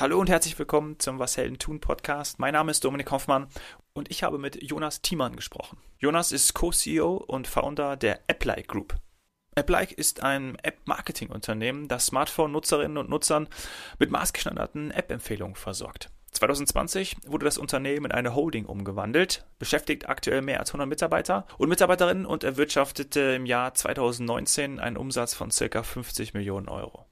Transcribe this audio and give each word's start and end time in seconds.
Hallo 0.00 0.18
und 0.18 0.30
herzlich 0.30 0.58
willkommen 0.58 0.98
zum 0.98 1.18
Was 1.18 1.36
Helden 1.36 1.58
tun 1.58 1.78
Podcast. 1.78 2.38
Mein 2.38 2.54
Name 2.54 2.70
ist 2.70 2.82
Dominik 2.82 3.10
Hoffmann 3.10 3.48
und 3.92 4.10
ich 4.10 4.22
habe 4.22 4.38
mit 4.38 4.62
Jonas 4.62 5.02
Thiemann 5.02 5.36
gesprochen. 5.36 5.76
Jonas 5.98 6.32
ist 6.32 6.54
Co-CEO 6.54 7.16
und 7.16 7.46
Founder 7.46 7.98
der 7.98 8.20
AppLike 8.26 8.66
Group. 8.66 8.96
AppLike 9.56 9.94
ist 9.94 10.22
ein 10.22 10.56
App-Marketing-Unternehmen, 10.62 11.86
das 11.86 12.06
Smartphone-Nutzerinnen 12.06 12.96
und 12.96 13.10
Nutzern 13.10 13.46
mit 13.98 14.10
maßgeschneiderten 14.10 14.90
App-Empfehlungen 14.90 15.54
versorgt. 15.54 16.08
2020 16.32 17.18
wurde 17.26 17.44
das 17.44 17.58
Unternehmen 17.58 18.06
in 18.06 18.12
eine 18.12 18.34
Holding 18.34 18.64
umgewandelt, 18.64 19.44
beschäftigt 19.58 20.08
aktuell 20.08 20.40
mehr 20.40 20.60
als 20.60 20.70
100 20.70 20.88
Mitarbeiter 20.88 21.46
und 21.58 21.68
Mitarbeiterinnen 21.68 22.24
und 22.24 22.42
erwirtschaftete 22.42 23.20
im 23.36 23.44
Jahr 23.44 23.74
2019 23.74 24.80
einen 24.80 24.96
Umsatz 24.96 25.34
von 25.34 25.50
ca. 25.50 25.82
50 25.82 26.32
Millionen 26.32 26.70
Euro. 26.70 27.04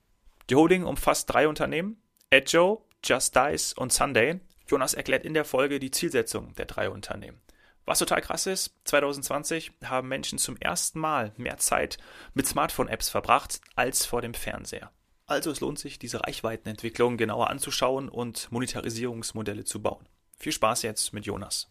Die 0.48 0.54
Holding 0.54 0.84
umfasst 0.84 1.30
drei 1.30 1.48
Unternehmen, 1.48 2.00
Edjo, 2.30 2.84
Just 3.02 3.34
Dice 3.34 3.72
und 3.72 3.90
Sunday. 3.90 4.38
Jonas 4.66 4.92
erklärt 4.92 5.24
in 5.24 5.32
der 5.32 5.46
Folge 5.46 5.78
die 5.78 5.90
Zielsetzung 5.90 6.54
der 6.56 6.66
drei 6.66 6.90
Unternehmen. 6.90 7.40
Was 7.86 8.00
total 8.00 8.20
krass 8.20 8.46
ist, 8.46 8.74
2020 8.84 9.72
haben 9.82 10.08
Menschen 10.08 10.38
zum 10.38 10.58
ersten 10.58 10.98
Mal 11.00 11.32
mehr 11.38 11.56
Zeit 11.56 11.96
mit 12.34 12.46
Smartphone-Apps 12.46 13.08
verbracht 13.08 13.62
als 13.76 14.04
vor 14.04 14.20
dem 14.20 14.34
Fernseher. 14.34 14.92
Also 15.26 15.50
es 15.50 15.60
lohnt 15.60 15.78
sich, 15.78 15.98
diese 15.98 16.22
Reichweitenentwicklung 16.22 17.16
genauer 17.16 17.48
anzuschauen 17.48 18.10
und 18.10 18.52
Monetarisierungsmodelle 18.52 19.64
zu 19.64 19.80
bauen. 19.80 20.06
Viel 20.38 20.52
Spaß 20.52 20.82
jetzt 20.82 21.14
mit 21.14 21.24
Jonas. 21.24 21.70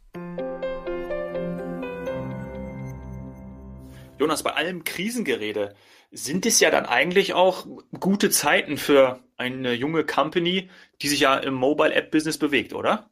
Jonas, 4.20 4.42
bei 4.42 4.54
allem 4.54 4.84
Krisengerede 4.84 5.76
sind 6.12 6.46
es 6.46 6.60
ja 6.60 6.72
dann 6.72 6.86
eigentlich 6.86 7.34
auch 7.34 7.68
gute 8.00 8.30
Zeiten 8.30 8.78
für 8.78 9.20
eine 9.36 9.74
junge 9.74 10.06
Company, 10.06 10.70
die 11.02 11.08
sich 11.08 11.22
ja 11.22 11.38
im 11.38 11.54
Mobile 11.54 11.94
App 11.94 12.12
Business 12.12 12.38
bewegt, 12.38 12.74
oder? 12.74 13.10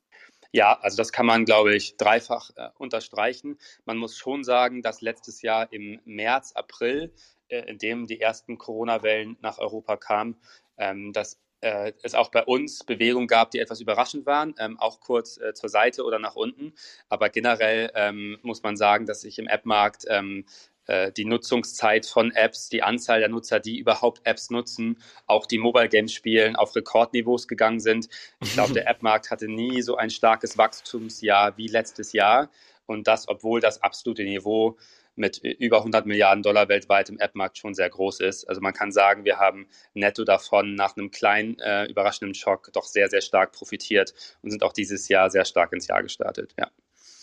Ja, 0.51 0.79
also 0.79 0.95
das 0.95 1.11
kann 1.11 1.25
man, 1.25 1.43
glaube 1.43 1.75
ich, 1.75 1.97
dreifach 1.97 2.51
äh, 2.55 2.69
unterstreichen. 2.77 3.57
Man 3.83 3.97
muss 3.97 4.17
schon 4.17 4.45
sagen, 4.45 4.81
dass 4.81 5.01
letztes 5.01 5.41
Jahr 5.41 5.71
im 5.73 5.99
März, 6.05 6.53
April, 6.53 7.13
äh, 7.49 7.69
in 7.69 7.77
dem 7.77 8.07
die 8.07 8.21
ersten 8.21 8.57
Corona-Wellen 8.57 9.37
nach 9.41 9.57
Europa 9.57 9.97
kamen, 9.97 10.37
ähm, 10.77 11.11
dass 11.11 11.39
äh, 11.61 11.93
es 12.03 12.15
auch 12.15 12.29
bei 12.29 12.43
uns 12.43 12.83
Bewegungen 12.83 13.27
gab, 13.27 13.51
die 13.51 13.59
etwas 13.59 13.81
überraschend 13.81 14.25
waren, 14.25 14.55
ähm, 14.57 14.79
auch 14.79 14.99
kurz 14.99 15.37
äh, 15.37 15.53
zur 15.53 15.69
Seite 15.69 16.03
oder 16.03 16.19
nach 16.19 16.35
unten. 16.35 16.73
Aber 17.09 17.29
generell 17.29 17.91
ähm, 17.95 18.37
muss 18.41 18.63
man 18.63 18.77
sagen, 18.77 19.05
dass 19.05 19.21
sich 19.21 19.39
im 19.39 19.47
App-Markt 19.47 20.05
ähm, 20.07 20.45
äh, 20.47 20.74
die 20.87 21.25
Nutzungszeit 21.25 22.05
von 22.05 22.31
Apps, 22.31 22.69
die 22.69 22.83
Anzahl 22.83 23.19
der 23.19 23.29
Nutzer, 23.29 23.59
die 23.59 23.79
überhaupt 23.79 24.21
Apps 24.23 24.51
nutzen, 24.51 24.97
auch 25.25 25.45
die 25.45 25.57
Mobile 25.57 25.89
Games 25.89 26.13
spielen, 26.13 26.55
auf 26.55 26.75
Rekordniveaus 26.75 27.47
gegangen 27.47 27.79
sind. 27.79 28.07
Ich 28.41 28.53
glaube, 28.53 28.73
der 28.73 28.87
App-Markt 28.89 29.31
hatte 29.31 29.47
nie 29.47 29.81
so 29.81 29.97
ein 29.97 30.09
starkes 30.09 30.57
Wachstumsjahr 30.57 31.57
wie 31.57 31.67
letztes 31.67 32.13
Jahr. 32.13 32.49
Und 32.85 33.07
das, 33.07 33.27
obwohl 33.27 33.61
das 33.61 33.81
absolute 33.81 34.23
Niveau 34.23 34.77
mit 35.15 35.37
über 35.37 35.77
100 35.77 36.05
Milliarden 36.05 36.43
Dollar 36.43 36.67
weltweit 36.67 37.09
im 37.09 37.19
App-Markt 37.19 37.57
schon 37.57 37.73
sehr 37.73 37.89
groß 37.89 38.19
ist. 38.19 38.47
Also 38.49 38.61
man 38.61 38.73
kann 38.73 38.91
sagen, 38.91 39.23
wir 39.23 39.37
haben 39.37 39.67
netto 39.93 40.23
davon 40.23 40.75
nach 40.75 40.97
einem 40.97 41.09
kleinen 41.09 41.57
äh, 41.59 41.85
überraschenden 41.85 42.35
Schock 42.35 42.71
doch 42.73 42.83
sehr, 42.83 43.09
sehr 43.09 43.21
stark 43.21 43.53
profitiert 43.53 44.13
und 44.41 44.51
sind 44.51 44.63
auch 44.63 44.73
dieses 44.73 45.07
Jahr 45.07 45.29
sehr 45.29 45.45
stark 45.45 45.71
ins 45.73 45.87
Jahr 45.87 46.03
gestartet. 46.03 46.53
Ja. 46.59 46.69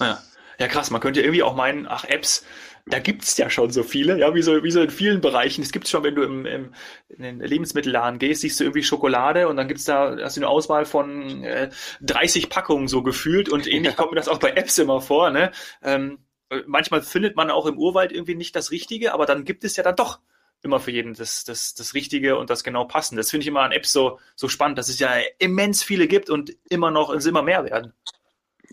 Ja, 0.01 0.23
ja 0.63 0.69
krass. 0.69 0.91
Man 0.91 1.01
könnte 1.01 1.21
irgendwie 1.21 1.43
auch 1.43 1.55
meinen, 1.55 1.87
ach, 1.87 2.05
Apps, 2.05 2.45
da 2.87 2.99
gibt's 2.99 3.37
ja 3.37 3.51
schon 3.51 3.71
so 3.71 3.83
viele, 3.83 4.19
ja, 4.19 4.35
wie 4.35 4.43
so, 4.43 4.63
wie 4.65 4.71
so 4.71 4.81
in 4.81 4.91
vielen 4.91 5.21
Bereichen. 5.21 5.63
Es 5.63 5.73
gibt 5.73 5.87
schon, 5.89 6.03
wenn 6.03 6.15
du 6.15 6.23
im, 6.23 6.47
im, 6.47 6.75
in 7.09 7.23
den 7.23 7.41
Lebensmittelladen 7.41 8.19
gehst, 8.19 8.41
siehst 8.41 8.59
du 8.59 8.65
irgendwie 8.65 8.83
Schokolade 8.83 9.49
und 9.49 9.57
dann 9.57 9.69
gibt's 9.69 9.85
da, 9.85 10.17
hast 10.21 10.37
du 10.37 10.41
eine 10.41 10.49
Auswahl 10.49 10.85
von 10.85 11.45
äh, 11.45 11.71
30 12.01 12.49
Packungen 12.49 12.89
so 12.89 13.03
gefühlt 13.03 13.49
und 13.49 13.67
ähnlich 13.73 13.93
ja. 13.93 13.97
kommt 13.97 14.13
mir 14.13 14.17
das 14.17 14.29
auch 14.29 14.39
bei 14.39 14.51
Apps 14.53 14.79
immer 14.79 15.01
vor, 15.01 15.31
ne? 15.31 15.53
Ähm, 15.83 16.19
manchmal 16.67 17.03
findet 17.03 17.37
man 17.37 17.51
auch 17.51 17.67
im 17.67 17.79
Urwald 17.79 18.13
irgendwie 18.13 18.35
nicht 18.35 18.55
das 18.57 18.71
Richtige, 18.71 19.15
aber 19.15 19.27
dann 19.27 19.45
gibt 19.45 19.65
es 19.65 19.77
ja 19.77 19.83
dann 19.83 19.97
doch 19.97 20.21
immer 20.63 20.81
für 20.81 20.91
jeden 20.91 21.15
das, 21.15 21.45
das, 21.45 21.75
das 21.75 21.95
Richtige 21.95 22.37
und 22.37 22.51
das 22.51 22.63
genau 22.63 22.85
passende. 22.85 23.21
Das 23.21 23.31
finde 23.31 23.43
ich 23.43 23.49
immer 23.49 23.63
an 23.63 23.73
Apps 23.73 23.93
so, 23.93 24.19
so 24.37 24.49
spannend, 24.49 24.79
dass 24.79 24.89
es 24.89 24.99
ja 24.99 25.11
immens 25.39 25.83
viele 25.83 26.07
gibt 26.07 26.31
und 26.31 26.53
immer 26.69 26.91
noch 26.91 27.11
es 27.11 27.27
immer 27.27 27.43
mehr 27.43 27.65
werden. 27.65 27.93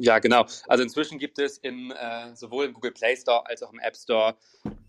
Ja, 0.01 0.19
genau. 0.19 0.45
Also 0.67 0.81
inzwischen 0.81 1.19
gibt 1.19 1.39
es 1.39 1.57
im, 1.57 1.91
äh, 1.91 2.33
sowohl 2.33 2.65
im 2.65 2.73
Google 2.73 2.91
Play 2.91 3.17
Store 3.17 3.45
als 3.45 3.61
auch 3.63 3.73
im 3.73 3.79
App 3.79 3.97
Store 3.97 4.37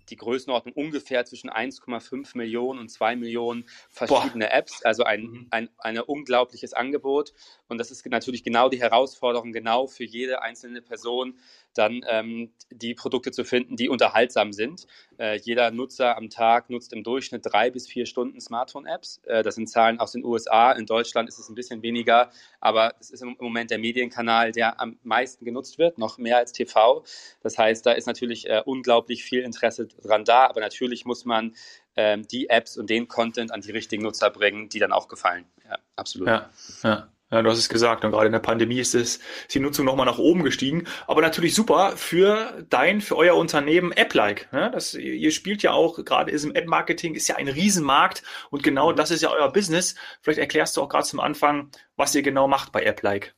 die 0.08 0.16
Größenordnung 0.16 0.74
ungefähr 0.74 1.24
zwischen 1.24 1.50
1,5 1.50 2.36
Millionen 2.36 2.78
und 2.78 2.90
2 2.90 3.16
Millionen 3.16 3.64
verschiedene 3.88 4.46
Boah. 4.46 4.54
Apps, 4.54 4.84
also 4.84 5.02
ein, 5.02 5.22
mhm. 5.22 5.46
ein, 5.50 5.68
ein 5.78 5.98
unglaubliches 5.98 6.74
Angebot. 6.74 7.32
Und 7.68 7.78
das 7.78 7.90
ist 7.90 8.06
natürlich 8.06 8.44
genau 8.44 8.68
die 8.68 8.80
Herausforderung, 8.80 9.52
genau 9.52 9.88
für 9.88 10.04
jede 10.04 10.42
einzelne 10.42 10.80
Person 10.80 11.38
dann 11.74 12.04
ähm, 12.08 12.52
die 12.70 12.94
Produkte 12.94 13.32
zu 13.32 13.44
finden, 13.44 13.76
die 13.76 13.88
unterhaltsam 13.88 14.52
sind. 14.52 14.86
Äh, 15.20 15.36
jeder 15.36 15.70
Nutzer 15.70 16.16
am 16.16 16.30
Tag 16.30 16.70
nutzt 16.70 16.94
im 16.94 17.04
Durchschnitt 17.04 17.42
drei 17.44 17.70
bis 17.70 17.86
vier 17.86 18.06
Stunden 18.06 18.40
Smartphone-Apps. 18.40 19.20
Äh, 19.24 19.42
das 19.42 19.56
sind 19.56 19.68
Zahlen 19.68 20.00
aus 20.00 20.12
den 20.12 20.24
USA. 20.24 20.72
In 20.72 20.86
Deutschland 20.86 21.28
ist 21.28 21.38
es 21.38 21.50
ein 21.50 21.54
bisschen 21.54 21.82
weniger, 21.82 22.30
aber 22.58 22.94
es 23.00 23.10
ist 23.10 23.22
im 23.22 23.36
Moment 23.38 23.70
der 23.70 23.78
Medienkanal, 23.78 24.50
der 24.50 24.80
am 24.80 24.98
meisten 25.02 25.44
genutzt 25.44 25.78
wird, 25.78 25.98
noch 25.98 26.16
mehr 26.16 26.38
als 26.38 26.52
TV. 26.52 27.04
Das 27.42 27.58
heißt, 27.58 27.84
da 27.84 27.92
ist 27.92 28.06
natürlich 28.06 28.48
äh, 28.48 28.62
unglaublich 28.64 29.22
viel 29.22 29.42
Interesse 29.42 29.88
dran 29.88 30.24
da, 30.24 30.46
aber 30.46 30.60
natürlich 30.60 31.04
muss 31.04 31.26
man 31.26 31.54
ähm, 31.96 32.26
die 32.26 32.48
Apps 32.48 32.78
und 32.78 32.88
den 32.88 33.06
Content 33.06 33.52
an 33.52 33.60
die 33.60 33.72
richtigen 33.72 34.02
Nutzer 34.02 34.30
bringen, 34.30 34.70
die 34.70 34.78
dann 34.78 34.92
auch 34.92 35.06
gefallen. 35.06 35.44
Ja, 35.68 35.78
absolut. 35.96 36.28
Ja, 36.28 36.50
ja. 36.82 37.12
Ja, 37.32 37.42
du 37.42 37.50
hast 37.50 37.58
es 37.58 37.68
gesagt, 37.68 38.04
und 38.04 38.10
gerade 38.10 38.26
in 38.26 38.32
der 38.32 38.40
Pandemie 38.40 38.80
ist, 38.80 38.94
es, 38.94 39.16
ist 39.16 39.54
die 39.54 39.60
Nutzung 39.60 39.84
nochmal 39.84 40.06
nach 40.06 40.18
oben 40.18 40.42
gestiegen. 40.42 40.86
Aber 41.06 41.22
natürlich 41.22 41.54
super 41.54 41.96
für 41.96 42.64
dein, 42.68 43.00
für 43.00 43.16
euer 43.16 43.36
Unternehmen 43.36 43.92
App-like. 43.92 44.52
Ne? 44.52 44.68
Das, 44.72 44.94
ihr 44.94 45.30
spielt 45.30 45.62
ja 45.62 45.70
auch, 45.70 46.04
gerade 46.04 46.32
ist 46.32 46.44
im 46.44 46.54
App-Marketing, 46.54 47.14
ist 47.14 47.28
ja 47.28 47.36
ein 47.36 47.46
Riesenmarkt 47.46 48.24
und 48.50 48.64
genau 48.64 48.90
mhm. 48.90 48.96
das 48.96 49.12
ist 49.12 49.22
ja 49.22 49.30
euer 49.30 49.52
Business. 49.52 49.94
Vielleicht 50.22 50.40
erklärst 50.40 50.76
du 50.76 50.82
auch 50.82 50.88
gerade 50.88 51.04
zum 51.04 51.20
Anfang, 51.20 51.70
was 51.96 52.14
ihr 52.16 52.22
genau 52.22 52.48
macht 52.48 52.72
bei 52.72 52.82
App-like. 52.82 53.34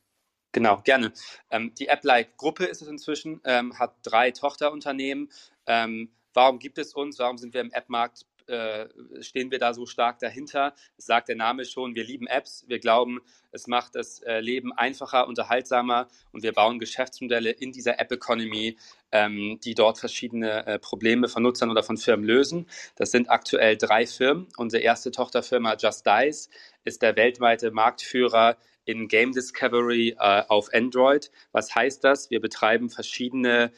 Genau, 0.53 0.81
gerne. 0.83 1.13
Ähm, 1.51 1.73
die 1.75 1.87
App-like-Gruppe 1.87 2.65
ist 2.65 2.81
es 2.81 2.87
inzwischen, 2.87 3.41
ähm, 3.43 3.77
hat 3.77 3.95
drei 4.01 4.31
Tochterunternehmen. 4.31 5.31
Ähm, 5.67 6.11
warum 6.33 6.57
gibt 6.57 6.79
es 6.79 6.93
uns? 6.95 7.19
Warum 7.19 7.37
sind 7.37 7.53
wir 7.53 7.61
im 7.61 7.71
App-Markt 7.71 8.25
äh, 8.47 8.87
stehen 9.21 9.51
wir 9.51 9.59
da 9.59 9.73
so 9.73 9.85
stark 9.85 10.19
dahinter. 10.19 10.73
Das 10.95 11.05
sagt 11.05 11.29
der 11.29 11.35
Name 11.35 11.65
schon, 11.65 11.95
wir 11.95 12.03
lieben 12.03 12.27
Apps. 12.27 12.65
Wir 12.67 12.79
glauben, 12.79 13.21
es 13.51 13.67
macht 13.67 13.95
das 13.95 14.21
äh, 14.21 14.39
Leben 14.39 14.73
einfacher, 14.73 15.27
unterhaltsamer 15.27 16.07
und 16.31 16.43
wir 16.43 16.53
bauen 16.53 16.79
Geschäftsmodelle 16.79 17.51
in 17.51 17.71
dieser 17.71 17.99
App-Economy, 17.99 18.77
ähm, 19.11 19.59
die 19.63 19.75
dort 19.75 19.99
verschiedene 19.99 20.65
äh, 20.65 20.79
Probleme 20.79 21.27
von 21.27 21.43
Nutzern 21.43 21.69
oder 21.69 21.83
von 21.83 21.97
Firmen 21.97 22.25
lösen. 22.25 22.67
Das 22.95 23.11
sind 23.11 23.29
aktuell 23.29 23.77
drei 23.77 24.05
Firmen. 24.05 24.47
Unsere 24.57 24.83
erste 24.83 25.11
Tochterfirma 25.11 25.75
Just 25.79 26.05
Dice 26.05 26.49
ist 26.83 27.01
der 27.01 27.15
weltweite 27.15 27.71
Marktführer 27.71 28.57
in 28.85 29.07
Game 29.07 29.31
Discovery 29.31 30.15
äh, 30.19 30.43
auf 30.47 30.69
Android. 30.73 31.31
Was 31.51 31.73
heißt 31.73 32.03
das? 32.03 32.29
Wir 32.29 32.41
betreiben 32.41 32.89
verschiedene 32.89 33.65
äh, 33.65 33.71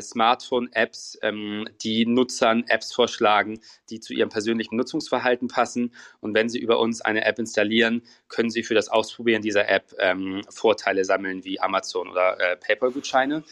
Smartphone-Apps, 0.00 1.18
ähm, 1.22 1.68
die 1.82 2.06
Nutzern 2.06 2.64
Apps 2.68 2.92
vorschlagen, 2.92 3.60
die 3.90 4.00
zu 4.00 4.14
ihrem 4.14 4.30
persönlichen 4.30 4.76
Nutzungsverhalten 4.76 5.48
passen. 5.48 5.94
Und 6.20 6.34
wenn 6.34 6.48
sie 6.48 6.58
über 6.58 6.78
uns 6.78 7.00
eine 7.00 7.24
App 7.24 7.38
installieren, 7.38 8.02
können 8.28 8.50
sie 8.50 8.62
für 8.62 8.74
das 8.74 8.88
Ausprobieren 8.88 9.42
dieser 9.42 9.68
App 9.68 9.94
ähm, 9.98 10.42
Vorteile 10.48 11.04
sammeln 11.04 11.44
wie 11.44 11.60
Amazon 11.60 12.08
oder 12.08 12.40
äh, 12.40 12.56
PayPal-Gutscheine. 12.56 13.40
Mhm. 13.40 13.44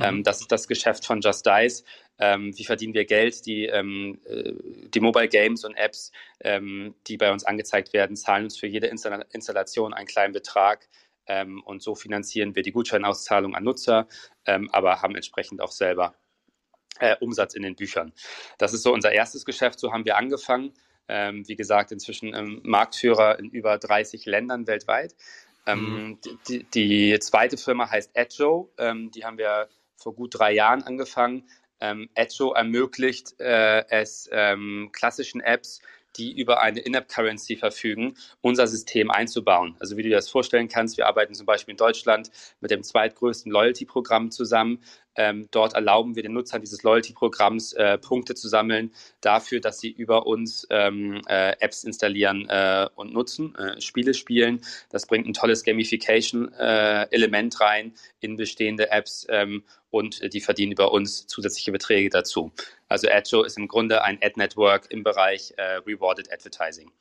Ähm, 0.00 0.22
das 0.22 0.40
ist 0.40 0.52
das 0.52 0.68
Geschäft 0.68 1.04
von 1.04 1.20
Just 1.20 1.46
Dice. 1.46 1.84
Ähm, 2.18 2.56
wie 2.56 2.64
verdienen 2.64 2.94
wir 2.94 3.04
Geld? 3.04 3.46
Die, 3.46 3.66
ähm, 3.66 4.20
äh, 4.26 4.52
die 4.88 5.00
Mobile 5.00 5.28
Games 5.28 5.64
und 5.64 5.74
Apps, 5.74 6.12
ähm, 6.40 6.94
die 7.06 7.16
bei 7.16 7.32
uns 7.32 7.44
angezeigt 7.44 7.92
werden, 7.92 8.16
zahlen 8.16 8.44
uns 8.44 8.56
für 8.56 8.66
jede 8.66 8.86
Install 8.86 9.24
Installation 9.32 9.92
einen 9.92 10.06
kleinen 10.06 10.32
Betrag. 10.32 10.88
Ähm, 11.26 11.62
und 11.62 11.82
so 11.82 11.94
finanzieren 11.94 12.54
wir 12.54 12.62
die 12.62 12.72
Gutscheinauszahlung 12.72 13.54
an 13.54 13.64
Nutzer, 13.64 14.08
ähm, 14.46 14.68
aber 14.72 15.02
haben 15.02 15.14
entsprechend 15.14 15.60
auch 15.60 15.72
selber 15.72 16.14
äh, 16.98 17.16
Umsatz 17.20 17.54
in 17.54 17.62
den 17.62 17.76
Büchern. 17.76 18.12
Das 18.58 18.72
ist 18.72 18.82
so 18.82 18.92
unser 18.92 19.12
erstes 19.12 19.44
Geschäft, 19.44 19.78
so 19.78 19.92
haben 19.92 20.04
wir 20.04 20.16
angefangen. 20.16 20.72
Ähm, 21.08 21.46
wie 21.48 21.56
gesagt, 21.56 21.92
inzwischen 21.92 22.34
ähm, 22.34 22.60
Marktführer 22.62 23.38
in 23.38 23.50
über 23.50 23.76
30 23.76 24.24
Ländern 24.24 24.66
weltweit. 24.66 25.14
Ähm, 25.66 25.80
mhm. 25.80 26.18
Die, 26.48 26.64
die, 26.64 27.18
zweite 27.18 27.56
Firma 27.56 27.90
heißt 27.90 28.12
Edjo, 28.14 28.72
ähm, 28.78 29.10
die 29.10 29.24
haben 29.24 29.38
wir 29.38 29.68
vor 29.96 30.14
gut 30.14 30.38
drei 30.38 30.52
Jahren 30.52 30.82
angefangen. 30.82 31.48
Ähm, 31.80 32.08
Edjo 32.14 32.52
ermöglicht 32.52 33.38
äh, 33.40 33.84
es 33.88 34.30
klassischen 34.92 35.40
Apps 35.40 35.80
die 36.16 36.38
über 36.38 36.62
eine 36.62 36.80
In-App-Currency 36.80 37.56
verfügen, 37.56 38.14
unser 38.40 38.66
System 38.66 39.10
einzubauen. 39.10 39.76
Also 39.78 39.96
wie 39.96 40.02
du 40.02 40.08
dir 40.08 40.16
das 40.16 40.28
vorstellen 40.28 40.68
kannst, 40.68 40.96
wir 40.96 41.06
arbeiten 41.06 41.34
zum 41.34 41.46
Beispiel 41.46 41.72
in 41.72 41.78
Deutschland 41.78 42.30
mit 42.60 42.70
dem 42.70 42.82
zweitgrößten 42.82 43.50
Loyalty-Programm 43.50 44.30
zusammen. 44.30 44.80
Ähm, 45.14 45.48
dort 45.50 45.74
erlauben 45.74 46.16
wir 46.16 46.22
den 46.22 46.32
Nutzern 46.32 46.62
dieses 46.62 46.82
Loyalty-Programms 46.82 47.74
äh, 47.74 47.98
Punkte 47.98 48.34
zu 48.34 48.48
sammeln 48.48 48.92
dafür, 49.20 49.60
dass 49.60 49.78
sie 49.78 49.90
über 49.90 50.26
uns 50.26 50.66
ähm, 50.70 51.20
äh, 51.28 51.54
Apps 51.60 51.84
installieren 51.84 52.48
äh, 52.48 52.88
und 52.94 53.12
nutzen, 53.12 53.54
äh, 53.56 53.78
Spiele 53.80 54.14
spielen. 54.14 54.62
Das 54.90 55.06
bringt 55.06 55.26
ein 55.26 55.34
tolles 55.34 55.64
Gamification-Element 55.64 57.54
äh, 57.54 57.64
rein 57.64 57.94
in 58.20 58.36
bestehende 58.36 58.90
Apps 58.90 59.26
ähm, 59.28 59.64
und 59.90 60.32
die 60.32 60.40
verdienen 60.40 60.72
über 60.72 60.92
uns 60.92 61.26
zusätzliche 61.26 61.72
Beträge 61.72 62.08
dazu. 62.08 62.50
Also 62.92 63.08
AdJo 63.08 63.42
ist 63.42 63.56
im 63.56 63.68
Grunde 63.68 64.04
ein 64.04 64.18
Ad-Network 64.22 64.90
im 64.90 65.02
Bereich 65.02 65.54
äh, 65.56 65.76
Rewarded 65.86 66.30
Advertising. 66.30 66.92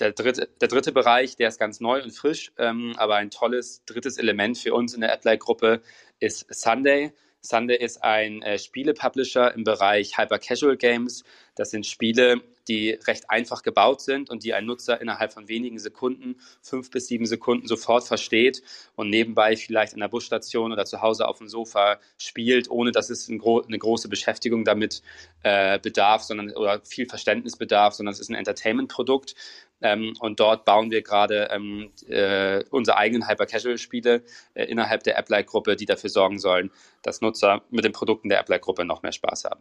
Der 0.00 0.10
dritte, 0.10 0.48
der 0.60 0.66
dritte 0.66 0.90
Bereich, 0.90 1.36
der 1.36 1.46
ist 1.46 1.60
ganz 1.60 1.78
neu 1.78 2.02
und 2.02 2.10
frisch, 2.10 2.50
ähm, 2.58 2.94
aber 2.96 3.14
ein 3.14 3.30
tolles 3.30 3.84
drittes 3.84 4.18
Element 4.18 4.58
für 4.58 4.74
uns 4.74 4.92
in 4.92 5.02
der 5.02 5.12
AdLike-Gruppe 5.12 5.82
ist 6.18 6.52
Sunday. 6.52 7.12
Sunday 7.42 7.76
ist 7.76 8.02
ein 8.02 8.42
äh, 8.42 8.58
Spiele-Publisher 8.58 9.54
im 9.54 9.62
Bereich 9.62 10.18
Hyper-Casual 10.18 10.76
Games. 10.76 11.22
Das 11.54 11.70
sind 11.70 11.86
Spiele, 11.86 12.40
die 12.68 12.90
recht 13.06 13.30
einfach 13.30 13.62
gebaut 13.62 14.00
sind 14.00 14.30
und 14.30 14.44
die 14.44 14.54
ein 14.54 14.66
Nutzer 14.66 15.00
innerhalb 15.00 15.32
von 15.32 15.48
wenigen 15.48 15.78
Sekunden, 15.78 16.36
fünf 16.62 16.90
bis 16.90 17.06
sieben 17.08 17.26
Sekunden 17.26 17.66
sofort 17.66 18.04
versteht 18.04 18.62
und 18.96 19.10
nebenbei 19.10 19.56
vielleicht 19.56 19.94
an 19.94 20.00
der 20.00 20.08
Busstation 20.08 20.72
oder 20.72 20.84
zu 20.84 21.02
Hause 21.02 21.28
auf 21.28 21.38
dem 21.38 21.48
Sofa 21.48 21.98
spielt, 22.18 22.70
ohne 22.70 22.92
dass 22.92 23.10
es 23.10 23.28
ein 23.28 23.38
gro 23.38 23.60
eine 23.60 23.78
große 23.78 24.08
Beschäftigung 24.08 24.64
damit 24.64 25.02
äh, 25.42 25.78
bedarf, 25.78 26.22
sondern 26.22 26.50
oder 26.52 26.80
viel 26.84 27.06
Verständnis 27.06 27.56
bedarf, 27.56 27.94
sondern 27.94 28.12
es 28.12 28.20
ist 28.20 28.30
ein 28.30 28.34
Entertainment-Produkt. 28.34 29.34
Ähm, 29.82 30.14
und 30.20 30.40
dort 30.40 30.64
bauen 30.64 30.90
wir 30.90 31.02
gerade 31.02 31.48
ähm, 31.50 31.90
äh, 32.08 32.64
unsere 32.70 32.96
eigenen 32.96 33.28
Hyper-Casual-Spiele 33.28 34.22
äh, 34.54 34.64
innerhalb 34.64 35.02
der 35.02 35.18
App-Like-Gruppe, 35.18 35.76
die 35.76 35.84
dafür 35.84 36.10
sorgen 36.10 36.38
sollen, 36.38 36.70
dass 37.02 37.20
Nutzer 37.20 37.62
mit 37.70 37.84
den 37.84 37.92
Produkten 37.92 38.30
der 38.30 38.40
App-Like-Gruppe 38.40 38.84
noch 38.84 39.02
mehr 39.02 39.12
Spaß 39.12 39.44
haben. 39.44 39.60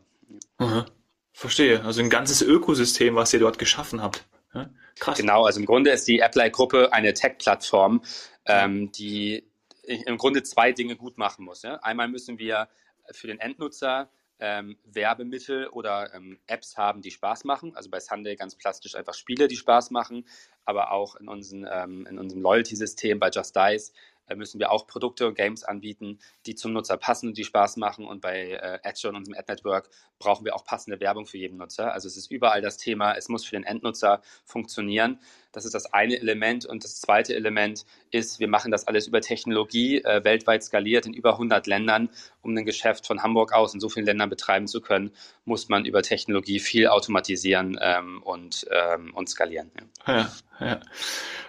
Mhm. 0.60 0.86
Verstehe. 1.34 1.84
Also 1.84 2.02
ein 2.02 2.10
ganzes 2.10 2.42
Ökosystem, 2.42 3.16
was 3.16 3.34
ihr 3.34 3.40
dort 3.40 3.58
geschaffen 3.58 4.02
habt. 4.02 4.24
Ja? 4.54 4.70
Krass. 5.00 5.18
Genau, 5.18 5.46
also 5.46 5.60
im 5.60 5.66
Grunde 5.66 5.90
ist 5.90 6.08
die 6.08 6.22
Apply-Gruppe 6.22 6.94
eine 6.94 7.14
Tech-Plattform, 7.14 8.04
ähm, 8.46 8.92
die 8.92 9.44
im 9.84 10.18
Grunde 10.18 10.44
zwei 10.44 10.72
Dinge 10.72 10.96
gut 10.96 11.18
machen 11.18 11.44
muss. 11.44 11.64
Ja? 11.64 11.76
Einmal 11.78 12.08
müssen 12.08 12.38
wir 12.38 12.70
für 13.12 13.28
den 13.28 13.40
Endnutzer 13.40 14.10
ähm, 14.40 14.78
Werbemittel 14.84 15.68
oder 15.68 16.14
ähm, 16.14 16.40
Apps 16.48 16.78
haben, 16.78 17.02
die 17.02 17.12
Spaß 17.12 17.46
machen. 17.46 17.76
Also 17.76 17.90
bei 17.90 18.00
Sunday 18.00 18.36
ganz 18.36 18.56
plastisch 18.56 18.96
einfach 18.96 19.14
Spiele, 19.14 19.48
die 19.48 19.56
Spaß 19.56 19.92
machen, 19.92 20.26
aber 20.66 20.92
auch 20.92 21.16
in, 21.16 21.28
unseren, 21.28 21.68
ähm, 21.70 22.06
in 22.08 22.20
unserem 22.20 22.42
Loyalty-System 22.42 23.20
bei 23.20 23.30
Just 23.30 23.56
Dice 23.56 23.94
müssen 24.36 24.60
wir 24.60 24.72
auch 24.72 24.88
Produkte 24.88 25.28
und 25.28 25.36
Games 25.36 25.64
anbieten, 25.64 26.20
die 26.46 26.56
zum 26.56 26.74
Nutzer 26.74 26.98
passen 26.98 27.30
und 27.30 27.38
die 27.38 27.44
Spaß 27.44 27.78
machen. 27.78 28.06
Und 28.06 28.22
bei 28.22 28.52
äh, 28.52 28.80
Azure 28.84 29.10
und 29.12 29.18
unserem 29.18 29.38
Ad-Network 29.38 29.90
brauchen 30.20 30.46
wir 30.46 30.56
auch 30.56 30.66
passende 30.66 31.00
Werbung 31.00 31.26
für 31.26 31.38
jeden 31.38 31.58
Nutzer. 31.58 31.94
Also 31.94 32.08
es 32.08 32.18
ist 32.18 32.32
überall 32.32 32.62
das 32.62 32.78
Thema, 32.78 33.14
es 33.14 33.30
muss 33.30 33.46
für 33.46 33.56
den 33.56 33.64
Endnutzer 33.64 34.22
funktionieren. 34.46 35.20
Das 35.52 35.66
ist 35.66 35.76
das 35.76 35.94
eine 35.94 36.18
Element. 36.18 36.66
Und 36.66 36.84
das 36.84 37.00
zweite 37.00 37.36
Element 37.36 37.86
ist, 38.12 38.40
wir 38.40 38.48
machen 38.48 38.72
das 38.72 38.88
alles 38.88 39.08
über 39.08 39.22
Technologie, 39.22 40.04
äh, 40.04 40.24
weltweit 40.24 40.64
skaliert 40.64 41.06
in 41.06 41.14
über 41.14 41.34
100 41.34 41.68
Ländern. 41.68 42.10
Um 42.42 42.58
ein 42.58 42.66
Geschäft 42.66 43.06
von 43.06 43.24
Hamburg 43.24 43.54
aus 43.54 43.74
in 43.74 43.80
so 43.80 43.90
vielen 43.90 44.06
Ländern 44.06 44.30
betreiben 44.30 44.68
zu 44.68 44.82
können, 44.82 45.12
muss 45.46 45.70
man 45.70 45.86
über 45.86 46.02
Technologie 46.02 46.60
viel 46.60 46.88
automatisieren 46.88 47.78
ähm, 47.82 48.22
und, 48.24 48.66
ähm, 48.72 49.14
und 49.14 49.30
skalieren. 49.30 49.72
Ja. 50.08 50.14
Ja, 50.16 50.32
ja. 50.66 50.80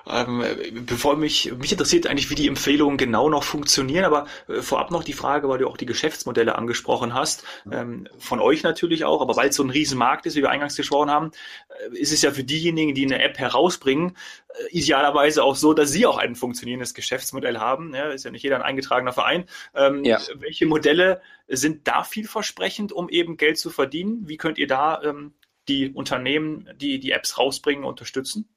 Ähm, 0.07 0.45
bevor 0.85 1.17
mich, 1.17 1.53
mich 1.57 1.73
interessiert 1.73 2.07
eigentlich, 2.07 2.29
wie 2.29 2.35
die 2.35 2.49
Empfehlungen 2.49 2.99
genau 2.99 3.31
noch 3.31 3.43
funktionieren, 3.43 4.05
aber 4.05 4.27
äh, 4.49 4.61
vorab 4.61 4.91
noch 4.91 5.03
die 5.03 5.15
Frage, 5.15 5.49
weil 5.49 5.59
du 5.59 5.69
auch 5.69 5.79
die 5.79 5.87
Geschäftsmodelle 5.87 6.57
angesprochen 6.57 7.15
hast, 7.15 7.45
ähm, 7.71 8.07
von 8.19 8.41
euch 8.41 8.63
natürlich 8.63 9.05
auch, 9.05 9.23
aber 9.23 9.37
weil 9.37 9.49
es 9.49 9.57
so 9.57 9.63
ein 9.63 9.71
Riesenmarkt 9.71 10.27
ist, 10.27 10.37
wie 10.37 10.43
wir 10.43 10.51
eingangs 10.51 10.77
gesprochen 10.77 11.11
haben, 11.11 11.31
äh, 11.69 11.97
ist 11.97 12.13
es 12.13 12.21
ja 12.21 12.33
für 12.33 12.45
diejenigen, 12.45 12.95
die 12.95 13.07
eine 13.07 13.23
App 13.23 13.39
herausbringen, 13.39 14.17
äh, 14.49 14.77
idealerweise 14.77 15.43
auch 15.43 15.57
so, 15.57 15.73
dass 15.73 15.91
sie 15.91 16.05
auch 16.05 16.19
ein 16.19 16.37
funktionierendes 16.37 16.93
Geschäftsmodell 16.93 17.59
haben. 17.59 17.95
Ja, 17.95 18.11
ist 18.11 18.25
ja 18.25 18.31
nicht 18.31 18.43
jeder 18.43 18.57
ein 18.57 18.63
eingetragener 18.63 19.13
Verein. 19.13 19.47
Ähm, 19.75 20.05
ja. 20.05 20.21
Welche 20.35 20.67
Modelle 20.67 21.23
sind 21.49 21.89
da 21.89 22.05
vielversprechend, 22.05 22.93
um 22.93 23.09
eben 23.09 23.39
Geld 23.39 23.59
zu 23.59 23.71
verdienen? 23.71 24.29
Wie 24.29 24.37
könnt 24.37 24.59
ihr 24.59 24.67
da 24.67 25.03
ähm, 25.03 25.33
die 25.69 25.91
Unternehmen, 25.91 26.69
die 26.77 27.01
die 27.01 27.13
Apps 27.13 27.39
rausbringen, 27.39 27.85
unterstützen? 27.85 28.54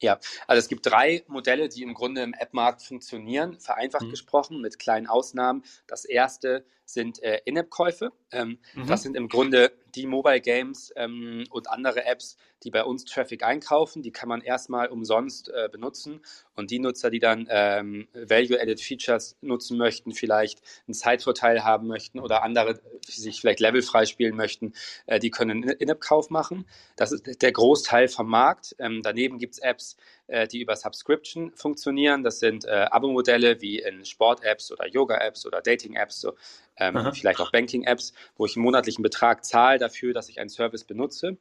Ja, 0.00 0.18
also 0.46 0.58
es 0.58 0.68
gibt 0.68 0.86
drei 0.86 1.24
Modelle, 1.28 1.68
die 1.68 1.82
im 1.82 1.94
Grunde 1.94 2.22
im 2.22 2.34
App-Markt 2.34 2.82
funktionieren, 2.82 3.58
vereinfacht 3.60 4.06
mhm. 4.06 4.10
gesprochen, 4.10 4.60
mit 4.60 4.78
kleinen 4.78 5.06
Ausnahmen. 5.06 5.64
Das 5.86 6.04
erste 6.04 6.66
sind 6.84 7.22
äh, 7.22 7.40
In-App-Käufe. 7.44 8.12
Ähm, 8.32 8.58
mhm. 8.74 8.86
Das 8.86 9.02
sind 9.02 9.16
im 9.16 9.28
Grunde 9.28 9.72
die 9.94 10.06
Mobile 10.06 10.40
Games 10.40 10.92
ähm, 10.96 11.44
und 11.50 11.70
andere 11.70 12.04
Apps, 12.04 12.36
die 12.62 12.70
bei 12.70 12.84
uns 12.84 13.04
Traffic 13.04 13.44
einkaufen. 13.44 14.02
Die 14.02 14.10
kann 14.10 14.28
man 14.28 14.40
erstmal 14.40 14.88
umsonst 14.88 15.48
äh, 15.48 15.68
benutzen. 15.70 16.20
Und 16.54 16.70
die 16.70 16.78
Nutzer, 16.78 17.10
die 17.10 17.18
dann 17.18 17.46
ähm, 17.50 18.08
Value-Added 18.14 18.80
Features 18.80 19.36
nutzen 19.40 19.76
möchten, 19.76 20.12
vielleicht 20.12 20.60
einen 20.86 20.94
Zeitvorteil 20.94 21.64
haben 21.64 21.86
möchten 21.86 22.20
oder 22.20 22.42
andere 22.42 22.80
sich 23.06 23.40
vielleicht 23.40 23.60
levelfrei 23.60 24.06
spielen 24.06 24.36
möchten, 24.36 24.72
äh, 25.06 25.18
die 25.18 25.30
können 25.30 25.62
In-App-Kauf 25.62 26.30
machen. 26.30 26.66
Das 26.96 27.12
ist 27.12 27.42
der 27.42 27.52
Großteil 27.52 28.08
vom 28.08 28.28
Markt. 28.28 28.74
Ähm, 28.78 29.00
daneben 29.02 29.38
gibt 29.38 29.54
es 29.54 29.58
Apps, 29.58 29.96
äh, 30.26 30.46
die 30.46 30.60
über 30.60 30.76
Subscription 30.76 31.52
funktionieren. 31.54 32.22
Das 32.22 32.38
sind 32.38 32.64
äh, 32.64 32.86
Abo-Modelle 32.90 33.60
wie 33.60 33.80
in 33.80 34.04
Sport-Apps 34.04 34.72
oder 34.72 34.86
Yoga-Apps 34.86 35.46
oder 35.46 35.60
Dating-Apps, 35.60 36.20
so, 36.20 36.34
ähm, 36.76 37.12
vielleicht 37.12 37.40
auch 37.40 37.52
Banking-Apps, 37.52 38.14
wo 38.36 38.46
ich 38.46 38.56
einen 38.56 38.64
monatlichen 38.64 39.02
Betrag 39.02 39.44
zahle 39.44 39.78
dafür, 39.78 40.12
dass 40.12 40.28
ich 40.28 40.40
einen 40.40 40.48
Service 40.48 40.84
benutze. 40.84 41.36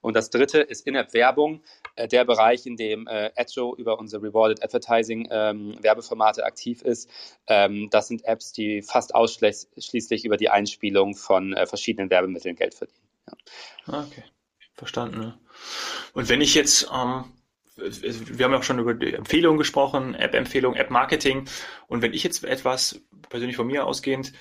Und 0.00 0.14
das 0.14 0.30
dritte 0.30 0.60
ist 0.60 0.86
In-App-Werbung, 0.86 1.62
äh, 1.96 2.08
der 2.08 2.24
Bereich, 2.24 2.66
in 2.66 2.76
dem 2.76 3.06
äh, 3.06 3.30
Adjo 3.36 3.74
über 3.76 3.98
unsere 3.98 4.22
Rewarded 4.22 4.62
Advertising 4.62 5.28
ähm, 5.30 5.76
Werbeformate 5.82 6.44
aktiv 6.44 6.82
ist. 6.82 7.10
Ähm, 7.46 7.88
das 7.90 8.08
sind 8.08 8.24
Apps, 8.24 8.52
die 8.52 8.82
fast 8.82 9.14
ausschließlich 9.14 10.24
über 10.24 10.36
die 10.36 10.50
Einspielung 10.50 11.14
von 11.14 11.52
äh, 11.52 11.66
verschiedenen 11.66 12.10
Werbemitteln 12.10 12.56
Geld 12.56 12.74
verdienen. 12.74 13.00
Ja. 13.26 13.92
Ah, 13.92 14.06
okay, 14.06 14.24
verstanden. 14.74 15.34
Und 16.12 16.28
wenn 16.28 16.40
ich 16.40 16.54
jetzt 16.54 16.88
ähm, 16.94 17.24
wir 17.76 18.44
haben 18.44 18.52
ja 18.52 18.58
auch 18.58 18.62
schon 18.62 18.78
über 18.78 18.94
die 18.94 19.12
Empfehlungen 19.12 19.58
gesprochen, 19.58 20.14
App-Empfehlung, 20.14 20.74
App-Marketing. 20.74 21.46
Und 21.88 22.02
wenn 22.02 22.14
ich 22.14 22.24
jetzt 22.24 22.44
etwas 22.44 23.04
persönlich 23.28 23.56
von 23.56 23.66
mir 23.66 23.86
ausgehend 23.86 24.32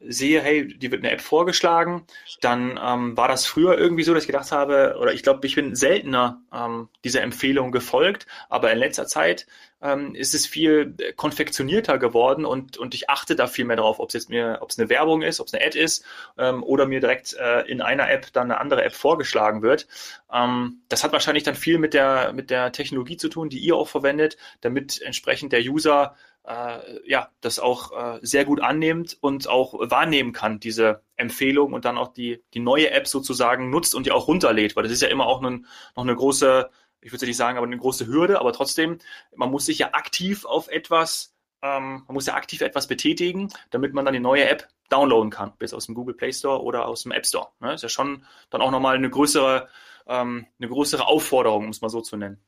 sehe, 0.00 0.42
hey, 0.42 0.68
die 0.76 0.90
wird 0.90 1.02
eine 1.02 1.12
App 1.12 1.22
vorgeschlagen, 1.22 2.06
dann 2.42 2.78
ähm, 2.82 3.16
war 3.16 3.28
das 3.28 3.46
früher 3.46 3.78
irgendwie 3.78 4.02
so, 4.02 4.12
dass 4.12 4.24
ich 4.24 4.28
gedacht 4.28 4.52
habe, 4.52 4.96
oder 5.00 5.14
ich 5.14 5.22
glaube, 5.22 5.46
ich 5.46 5.54
bin 5.54 5.74
seltener 5.74 6.42
ähm, 6.52 6.88
dieser 7.02 7.22
Empfehlung 7.22 7.72
gefolgt, 7.72 8.26
aber 8.50 8.70
in 8.72 8.78
letzter 8.78 9.06
Zeit 9.06 9.46
ähm, 9.80 10.14
ist 10.14 10.34
es 10.34 10.46
viel 10.46 10.94
konfektionierter 11.16 11.98
geworden 11.98 12.44
und, 12.44 12.76
und 12.76 12.94
ich 12.94 13.08
achte 13.08 13.36
da 13.36 13.46
viel 13.46 13.64
mehr 13.64 13.76
drauf, 13.76 14.00
ob 14.00 14.08
es 14.08 14.14
jetzt 14.14 14.28
mir, 14.28 14.58
ob 14.60 14.70
es 14.70 14.78
eine 14.78 14.90
Werbung 14.90 15.22
ist, 15.22 15.40
ob 15.40 15.46
es 15.46 15.54
eine 15.54 15.64
Ad 15.64 15.78
ist 15.78 16.04
ähm, 16.36 16.62
oder 16.62 16.86
mir 16.86 17.00
direkt 17.00 17.34
äh, 17.34 17.62
in 17.62 17.80
einer 17.80 18.10
App 18.10 18.32
dann 18.34 18.50
eine 18.50 18.60
andere 18.60 18.84
App 18.84 18.94
vorgeschlagen 18.94 19.62
wird. 19.62 19.86
Ähm, 20.32 20.82
das 20.88 21.04
hat 21.04 21.12
wahrscheinlich 21.12 21.42
dann 21.42 21.54
viel 21.54 21.78
mit 21.78 21.94
der, 21.94 22.34
mit 22.34 22.50
der 22.50 22.72
Technologie 22.72 23.16
zu 23.16 23.28
tun, 23.28 23.48
die 23.48 23.58
ihr 23.58 23.76
auch 23.76 23.88
verwendet, 23.88 24.36
damit 24.60 25.00
entsprechend 25.00 25.52
der 25.52 25.60
User 25.60 26.16
äh, 26.46 27.08
ja, 27.08 27.30
das 27.40 27.58
auch 27.58 27.92
äh, 27.92 28.18
sehr 28.22 28.44
gut 28.44 28.60
annimmt 28.60 29.16
und 29.20 29.48
auch 29.48 29.74
wahrnehmen 29.90 30.32
kann, 30.32 30.60
diese 30.60 31.02
Empfehlung 31.16 31.72
und 31.72 31.84
dann 31.84 31.98
auch 31.98 32.12
die, 32.12 32.42
die 32.52 32.60
neue 32.60 32.90
App 32.90 33.08
sozusagen 33.08 33.70
nutzt 33.70 33.94
und 33.94 34.06
die 34.06 34.12
auch 34.12 34.28
runterlädt, 34.28 34.76
weil 34.76 34.82
das 34.82 34.92
ist 34.92 35.02
ja 35.02 35.08
immer 35.08 35.26
auch 35.26 35.42
ein, 35.42 35.66
noch 35.96 36.02
eine 36.02 36.14
große, 36.14 36.70
ich 37.00 37.12
würde 37.12 37.26
nicht 37.26 37.36
sagen, 37.36 37.56
aber 37.56 37.66
eine 37.66 37.78
große 37.78 38.06
Hürde, 38.06 38.40
aber 38.40 38.52
trotzdem, 38.52 38.98
man 39.34 39.50
muss 39.50 39.66
sich 39.66 39.78
ja 39.78 39.94
aktiv 39.94 40.44
auf 40.44 40.68
etwas, 40.68 41.34
ähm, 41.62 42.04
man 42.06 42.14
muss 42.14 42.26
ja 42.26 42.34
aktiv 42.34 42.60
etwas 42.60 42.88
betätigen, 42.88 43.48
damit 43.70 43.94
man 43.94 44.04
dann 44.04 44.14
die 44.14 44.20
neue 44.20 44.46
App 44.48 44.68
downloaden 44.90 45.30
kann, 45.30 45.54
bis 45.58 45.72
aus 45.72 45.86
dem 45.86 45.94
Google 45.94 46.14
Play 46.14 46.32
Store 46.32 46.62
oder 46.62 46.86
aus 46.86 47.04
dem 47.04 47.12
App 47.12 47.26
Store. 47.26 47.48
Ne? 47.60 47.74
Ist 47.74 47.82
ja 47.82 47.88
schon 47.88 48.26
dann 48.50 48.60
auch 48.60 48.70
nochmal 48.70 48.96
eine 48.96 49.08
größere, 49.08 49.68
ähm, 50.06 50.46
eine 50.58 50.68
größere 50.68 51.06
Aufforderung, 51.06 51.64
um 51.64 51.70
es 51.70 51.80
mal 51.80 51.88
so 51.88 52.02
zu 52.02 52.18
nennen. 52.18 52.38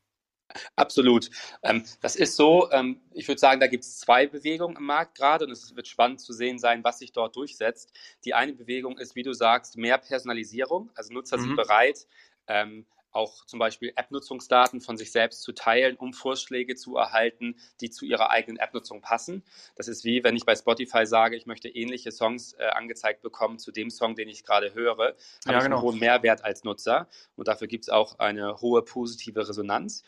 Absolut. 0.76 1.30
Ähm, 1.62 1.84
das 2.00 2.16
ist 2.16 2.36
so, 2.36 2.70
ähm, 2.70 3.00
ich 3.12 3.28
würde 3.28 3.38
sagen, 3.38 3.60
da 3.60 3.66
gibt 3.66 3.84
es 3.84 3.98
zwei 3.98 4.26
Bewegungen 4.26 4.76
im 4.76 4.84
Markt 4.84 5.16
gerade 5.16 5.44
und 5.44 5.50
es 5.50 5.74
wird 5.74 5.88
spannend 5.88 6.20
zu 6.20 6.32
sehen 6.32 6.58
sein, 6.58 6.84
was 6.84 6.98
sich 6.98 7.12
dort 7.12 7.36
durchsetzt. 7.36 7.92
Die 8.24 8.34
eine 8.34 8.52
Bewegung 8.52 8.98
ist, 8.98 9.16
wie 9.16 9.22
du 9.22 9.32
sagst, 9.32 9.76
mehr 9.76 9.98
Personalisierung. 9.98 10.90
Also 10.94 11.12
Nutzer 11.12 11.36
mhm. 11.36 11.42
sind 11.42 11.56
bereit, 11.56 12.06
ähm, 12.46 12.86
auch 13.16 13.46
zum 13.46 13.58
Beispiel 13.58 13.92
App-Nutzungsdaten 13.96 14.80
von 14.80 14.96
sich 14.98 15.10
selbst 15.10 15.42
zu 15.42 15.52
teilen, 15.52 15.96
um 15.96 16.12
Vorschläge 16.12 16.76
zu 16.76 16.96
erhalten, 16.96 17.56
die 17.80 17.90
zu 17.90 18.04
ihrer 18.04 18.30
eigenen 18.30 18.58
App-Nutzung 18.58 19.00
passen. 19.00 19.42
Das 19.74 19.88
ist 19.88 20.04
wie, 20.04 20.22
wenn 20.22 20.36
ich 20.36 20.44
bei 20.44 20.54
Spotify 20.54 21.06
sage, 21.06 21.34
ich 21.34 21.46
möchte 21.46 21.68
ähnliche 21.68 22.12
Songs 22.12 22.52
äh, 22.58 22.66
angezeigt 22.66 23.22
bekommen 23.22 23.58
zu 23.58 23.72
dem 23.72 23.90
Song, 23.90 24.14
den 24.14 24.28
ich 24.28 24.44
gerade 24.44 24.74
höre, 24.74 24.98
habe 24.98 25.16
ja, 25.46 25.56
ich 25.56 25.64
genau. 25.64 25.76
einen 25.76 25.82
hohen 25.82 25.98
Mehrwert 25.98 26.44
als 26.44 26.62
Nutzer 26.62 27.08
und 27.36 27.48
dafür 27.48 27.68
gibt 27.68 27.84
es 27.84 27.88
auch 27.88 28.18
eine 28.18 28.60
hohe 28.60 28.82
positive 28.82 29.48
Resonanz. 29.48 30.04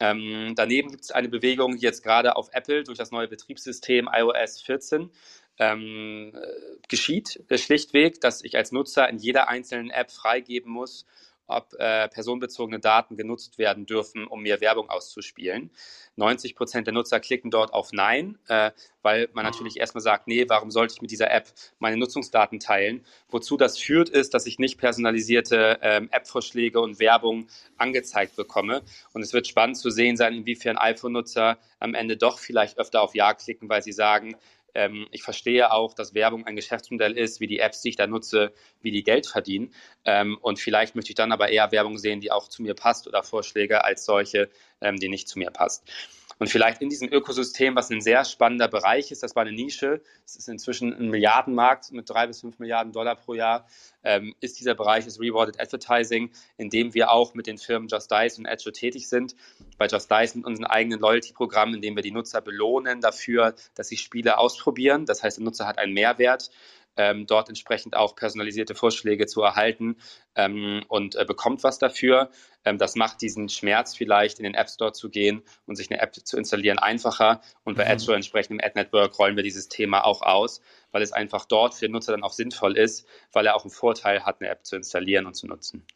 Ähm, 0.00 0.52
daneben 0.56 0.90
gibt 0.90 1.04
es 1.04 1.10
eine 1.10 1.28
Bewegung 1.28 1.76
jetzt 1.76 2.02
gerade 2.02 2.36
auf 2.36 2.50
Apple 2.52 2.84
durch 2.84 2.98
das 2.98 3.10
neue 3.10 3.28
Betriebssystem 3.28 4.08
iOS 4.12 4.60
14 4.62 5.10
ähm, 5.58 6.32
äh, 6.34 6.86
geschieht, 6.88 7.42
schlichtweg, 7.54 8.20
dass 8.20 8.42
ich 8.44 8.56
als 8.56 8.72
Nutzer 8.72 9.08
in 9.08 9.18
jeder 9.18 9.48
einzelnen 9.48 9.90
App 9.90 10.10
freigeben 10.10 10.70
muss, 10.70 11.06
ob 11.46 11.72
äh, 11.78 12.08
personenbezogene 12.08 12.80
Daten 12.80 13.16
genutzt 13.16 13.58
werden 13.58 13.86
dürfen, 13.86 14.26
um 14.26 14.42
mir 14.42 14.60
Werbung 14.60 14.88
auszuspielen. 14.90 15.70
90 16.16 16.54
Prozent 16.54 16.86
der 16.86 16.94
Nutzer 16.94 17.20
klicken 17.20 17.50
dort 17.50 17.72
auf 17.72 17.92
Nein, 17.92 18.38
äh, 18.48 18.70
weil 19.02 19.28
man 19.34 19.44
natürlich 19.44 19.78
erstmal 19.78 20.02
sagt, 20.02 20.26
nee, 20.26 20.46
warum 20.48 20.70
sollte 20.70 20.94
ich 20.94 21.02
mit 21.02 21.10
dieser 21.10 21.30
App 21.30 21.46
meine 21.78 21.96
Nutzungsdaten 21.96 22.58
teilen? 22.58 23.04
Wozu 23.28 23.56
das 23.56 23.78
führt, 23.78 24.08
ist, 24.08 24.34
dass 24.34 24.46
ich 24.46 24.58
nicht 24.58 24.78
personalisierte 24.78 25.78
ähm, 25.82 26.08
App-Vorschläge 26.10 26.80
und 26.80 26.98
Werbung 26.98 27.46
angezeigt 27.76 28.34
bekomme. 28.34 28.82
Und 29.12 29.22
es 29.22 29.32
wird 29.32 29.46
spannend 29.46 29.76
zu 29.76 29.90
sehen 29.90 30.16
sein, 30.16 30.34
inwiefern 30.34 30.78
iPhone-Nutzer 30.78 31.58
am 31.78 31.94
Ende 31.94 32.16
doch 32.16 32.38
vielleicht 32.38 32.78
öfter 32.78 33.02
auf 33.02 33.14
Ja 33.14 33.34
klicken, 33.34 33.68
weil 33.68 33.82
sie 33.82 33.92
sagen, 33.92 34.36
ähm, 34.76 35.08
ich 35.10 35.22
verstehe 35.22 35.72
auch, 35.72 35.94
dass 35.94 36.14
Werbung 36.14 36.46
ein 36.46 36.54
Geschäftsmodell 36.54 37.16
ist, 37.16 37.40
wie 37.40 37.46
die 37.46 37.58
Apps, 37.58 37.80
die 37.80 37.88
ich 37.88 37.96
da 37.96 38.06
nutze, 38.06 38.52
wie 38.82 38.90
die 38.90 39.02
Geld 39.02 39.26
verdienen. 39.26 39.72
Ähm, 40.04 40.38
und 40.40 40.58
vielleicht 40.58 40.94
möchte 40.94 41.10
ich 41.10 41.16
dann 41.16 41.32
aber 41.32 41.48
eher 41.48 41.72
Werbung 41.72 41.98
sehen, 41.98 42.20
die 42.20 42.30
auch 42.30 42.48
zu 42.48 42.62
mir 42.62 42.74
passt 42.74 43.08
oder 43.08 43.22
Vorschläge 43.22 43.84
als 43.84 44.04
solche, 44.04 44.50
ähm, 44.80 44.96
die 44.96 45.08
nicht 45.08 45.28
zu 45.28 45.38
mir 45.38 45.50
passt. 45.50 45.90
Und 46.38 46.48
vielleicht 46.48 46.82
in 46.82 46.90
diesem 46.90 47.10
Ökosystem, 47.10 47.74
was 47.76 47.90
ein 47.90 48.00
sehr 48.00 48.24
spannender 48.24 48.68
Bereich 48.68 49.10
ist, 49.10 49.22
das 49.22 49.34
war 49.34 49.42
eine 49.42 49.52
Nische, 49.52 50.02
es 50.24 50.36
ist 50.36 50.48
inzwischen 50.48 50.92
ein 50.92 51.08
Milliardenmarkt 51.08 51.92
mit 51.92 52.10
drei 52.10 52.26
bis 52.26 52.42
fünf 52.42 52.58
Milliarden 52.58 52.92
Dollar 52.92 53.16
pro 53.16 53.34
Jahr, 53.34 53.66
ähm, 54.04 54.34
ist 54.40 54.60
dieser 54.60 54.74
Bereich 54.74 55.04
des 55.04 55.18
Rewarded 55.18 55.60
Advertising, 55.60 56.30
in 56.58 56.68
dem 56.68 56.92
wir 56.92 57.10
auch 57.10 57.34
mit 57.34 57.46
den 57.46 57.56
Firmen 57.56 57.88
Just 57.88 58.10
Dice 58.10 58.38
und 58.38 58.46
Edge 58.46 58.70
tätig 58.72 59.08
sind. 59.08 59.34
Bei 59.78 59.86
Just 59.86 60.10
Dice 60.10 60.34
mit 60.34 60.44
unserem 60.44 60.66
eigenen 60.66 61.00
Loyalty-Programm, 61.00 61.74
in 61.74 61.80
dem 61.80 61.96
wir 61.96 62.02
die 62.02 62.12
Nutzer 62.12 62.42
belohnen 62.42 63.00
dafür, 63.00 63.54
dass 63.74 63.88
sie 63.88 63.96
Spiele 63.96 64.38
ausprobieren. 64.38 65.06
Das 65.06 65.22
heißt, 65.22 65.38
der 65.38 65.44
Nutzer 65.44 65.66
hat 65.66 65.78
einen 65.78 65.94
Mehrwert 65.94 66.50
ähm, 66.96 67.26
dort 67.26 67.48
entsprechend 67.48 67.96
auch 67.96 68.14
personalisierte 68.14 68.74
Vorschläge 68.74 69.26
zu 69.26 69.42
erhalten 69.42 69.96
ähm, 70.34 70.84
und 70.88 71.16
äh, 71.16 71.24
bekommt 71.24 71.62
was 71.64 71.78
dafür. 71.78 72.30
Ähm, 72.64 72.78
das 72.78 72.96
macht 72.96 73.22
diesen 73.22 73.48
Schmerz 73.48 73.94
vielleicht 73.94 74.38
in 74.38 74.44
den 74.44 74.54
App 74.54 74.68
Store 74.68 74.92
zu 74.92 75.08
gehen 75.08 75.42
und 75.66 75.76
sich 75.76 75.90
eine 75.90 76.00
App 76.00 76.14
zu 76.14 76.36
installieren 76.36 76.78
einfacher. 76.78 77.40
Und 77.64 77.76
bei 77.76 77.84
mhm. 77.84 77.92
Azure 77.92 78.16
entsprechend 78.16 78.60
im 78.60 78.64
Ad 78.64 78.72
Network 78.74 79.18
rollen 79.18 79.36
wir 79.36 79.42
dieses 79.42 79.68
Thema 79.68 80.04
auch 80.04 80.22
aus, 80.22 80.60
weil 80.90 81.02
es 81.02 81.12
einfach 81.12 81.44
dort 81.44 81.74
für 81.74 81.86
den 81.86 81.92
Nutzer 81.92 82.12
dann 82.12 82.22
auch 82.22 82.32
sinnvoll 82.32 82.76
ist, 82.76 83.06
weil 83.32 83.46
er 83.46 83.56
auch 83.56 83.64
einen 83.64 83.70
Vorteil 83.70 84.24
hat, 84.24 84.40
eine 84.40 84.50
App 84.50 84.64
zu 84.64 84.76
installieren 84.76 85.26
und 85.26 85.34
zu 85.34 85.46
nutzen. 85.46 85.86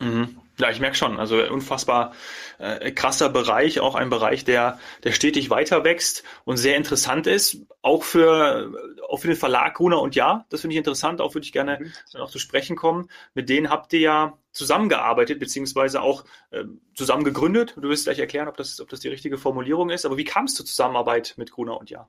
Mhm. 0.00 0.38
Ja, 0.58 0.70
ich 0.70 0.80
merke 0.80 0.96
schon. 0.96 1.20
Also 1.20 1.40
unfassbar 1.48 2.14
äh, 2.58 2.90
krasser 2.90 3.28
Bereich, 3.28 3.78
auch 3.78 3.94
ein 3.94 4.10
Bereich, 4.10 4.44
der, 4.44 4.80
der 5.04 5.12
stetig 5.12 5.50
weiter 5.50 5.84
wächst 5.84 6.24
und 6.44 6.56
sehr 6.56 6.76
interessant 6.76 7.28
ist. 7.28 7.58
Auch 7.80 8.02
für, 8.02 8.72
auch 9.08 9.20
für 9.20 9.28
den 9.28 9.36
Verlag 9.36 9.74
Gruner 9.74 10.00
und 10.00 10.16
Ja. 10.16 10.46
Das 10.50 10.62
finde 10.62 10.74
ich 10.74 10.78
interessant. 10.78 11.20
Auch 11.20 11.34
würde 11.34 11.44
ich 11.44 11.52
gerne 11.52 11.78
mhm. 11.80 11.92
noch 12.14 12.30
zu 12.30 12.40
sprechen 12.40 12.74
kommen. 12.74 13.08
Mit 13.34 13.48
denen 13.48 13.70
habt 13.70 13.92
ihr 13.92 14.00
ja 14.00 14.38
zusammengearbeitet, 14.50 15.38
beziehungsweise 15.38 16.02
auch 16.02 16.24
äh, 16.50 16.64
zusammen 16.94 17.22
gegründet. 17.22 17.74
Du 17.76 17.88
wirst 17.88 18.04
gleich 18.04 18.18
erklären, 18.18 18.48
ob 18.48 18.56
das, 18.56 18.80
ob 18.80 18.88
das 18.88 18.98
die 19.00 19.08
richtige 19.08 19.38
Formulierung 19.38 19.90
ist. 19.90 20.04
Aber 20.06 20.16
wie 20.16 20.24
kam 20.24 20.46
es 20.46 20.54
zur 20.54 20.66
Zusammenarbeit 20.66 21.34
mit 21.36 21.52
Gruner 21.52 21.78
und 21.78 21.90
Ja? 21.90 22.08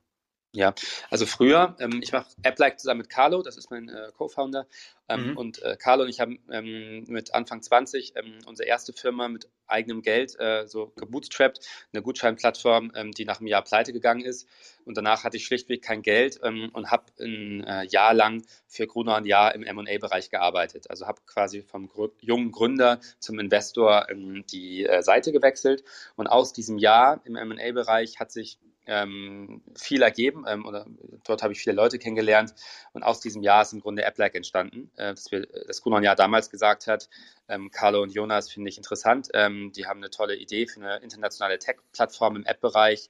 Ja, 0.52 0.74
also 1.12 1.28
früher, 1.28 1.76
ähm, 1.80 2.00
ich 2.02 2.12
mache 2.12 2.26
AppLike 2.44 2.78
zusammen 2.78 3.02
mit 3.02 3.10
Carlo, 3.10 3.44
das 3.44 3.56
ist 3.56 3.70
mein 3.70 3.88
äh, 3.88 4.12
Co-Founder. 4.18 4.66
Ähm, 5.08 5.32
mhm. 5.32 5.38
Und 5.38 5.62
äh, 5.62 5.76
Carlo 5.78 6.04
und 6.04 6.10
ich 6.10 6.20
haben 6.20 6.40
ähm, 6.52 7.04
mit 7.08 7.36
Anfang 7.36 7.62
20 7.62 8.14
ähm, 8.16 8.40
unsere 8.48 8.68
erste 8.68 8.92
Firma 8.92 9.28
mit 9.28 9.48
eigenem 9.68 10.02
Geld 10.02 10.40
äh, 10.40 10.66
so 10.66 10.92
gebootstrapped, 10.96 11.60
eine 11.94 12.02
Gutscheinplattform, 12.02 12.92
ähm, 12.96 13.12
die 13.12 13.26
nach 13.26 13.40
einem 13.40 13.48
Jahr 13.48 13.64
pleite 13.64 13.94
gegangen 13.94 14.22
ist. 14.22 14.48
Und 14.86 14.98
danach 14.98 15.24
hatte 15.24 15.38
ich 15.38 15.46
schlichtweg 15.46 15.84
kein 15.84 16.02
Geld 16.02 16.40
ähm, 16.42 16.70
und 16.74 16.90
habe 16.90 17.06
ein 17.20 17.64
äh, 17.64 17.84
Jahr 17.86 18.16
lang 18.16 18.44
für 18.66 18.88
Gruner 18.88 19.18
und 19.18 19.26
Jahr 19.26 19.54
im 19.54 19.62
M&A-Bereich 19.62 20.32
gearbeitet. 20.32 20.90
Also 20.90 21.06
habe 21.06 21.22
quasi 21.28 21.62
vom 21.62 21.88
Gr 21.88 22.10
jungen 22.22 22.52
Gründer 22.52 23.00
zum 23.20 23.38
Investor 23.38 24.08
die 24.52 24.86
äh, 24.86 25.04
Seite 25.04 25.32
gewechselt. 25.32 25.84
Und 26.16 26.26
aus 26.26 26.54
diesem 26.54 26.80
Jahr 26.80 27.22
im 27.26 27.36
M&A-Bereich 27.36 28.20
hat 28.20 28.32
sich 28.32 28.58
ähm, 28.90 29.62
viel 29.76 30.02
ergeben 30.02 30.46
ähm, 30.48 30.66
oder 30.66 30.86
dort 31.24 31.44
habe 31.44 31.54
ich 31.54 31.60
viele 31.60 31.76
Leute 31.76 32.00
kennengelernt. 32.00 32.54
Und 32.94 33.04
aus 33.04 33.20
diesem 33.20 33.44
Jahr 33.44 33.62
ist 33.62 33.74
im 33.74 33.82
Grunde 33.82 34.06
AppLike 34.06 34.36
entstanden, 34.36 34.92
äh, 34.98 35.14
dass 35.14 35.32
wir 35.32 35.48
das 35.68 35.82
Kunon 35.82 36.04
ja 36.04 36.16
damals 36.16 36.50
gesagt 36.50 36.88
hat, 36.88 37.08
ähm, 37.48 37.72
Carlo 37.72 38.02
und 38.02 38.14
Jonas 38.14 38.52
finde 38.52 38.70
ich 38.70 38.78
interessant, 38.78 39.30
ähm, 39.34 39.72
die 39.76 39.86
haben 39.86 40.00
eine 40.00 40.10
tolle 40.10 40.36
Idee 40.36 40.68
für 40.68 40.82
eine 40.82 40.98
internationale 40.98 41.60
Tech-Plattform 41.60 42.38
im 42.38 42.46
App-Bereich, 42.46 43.10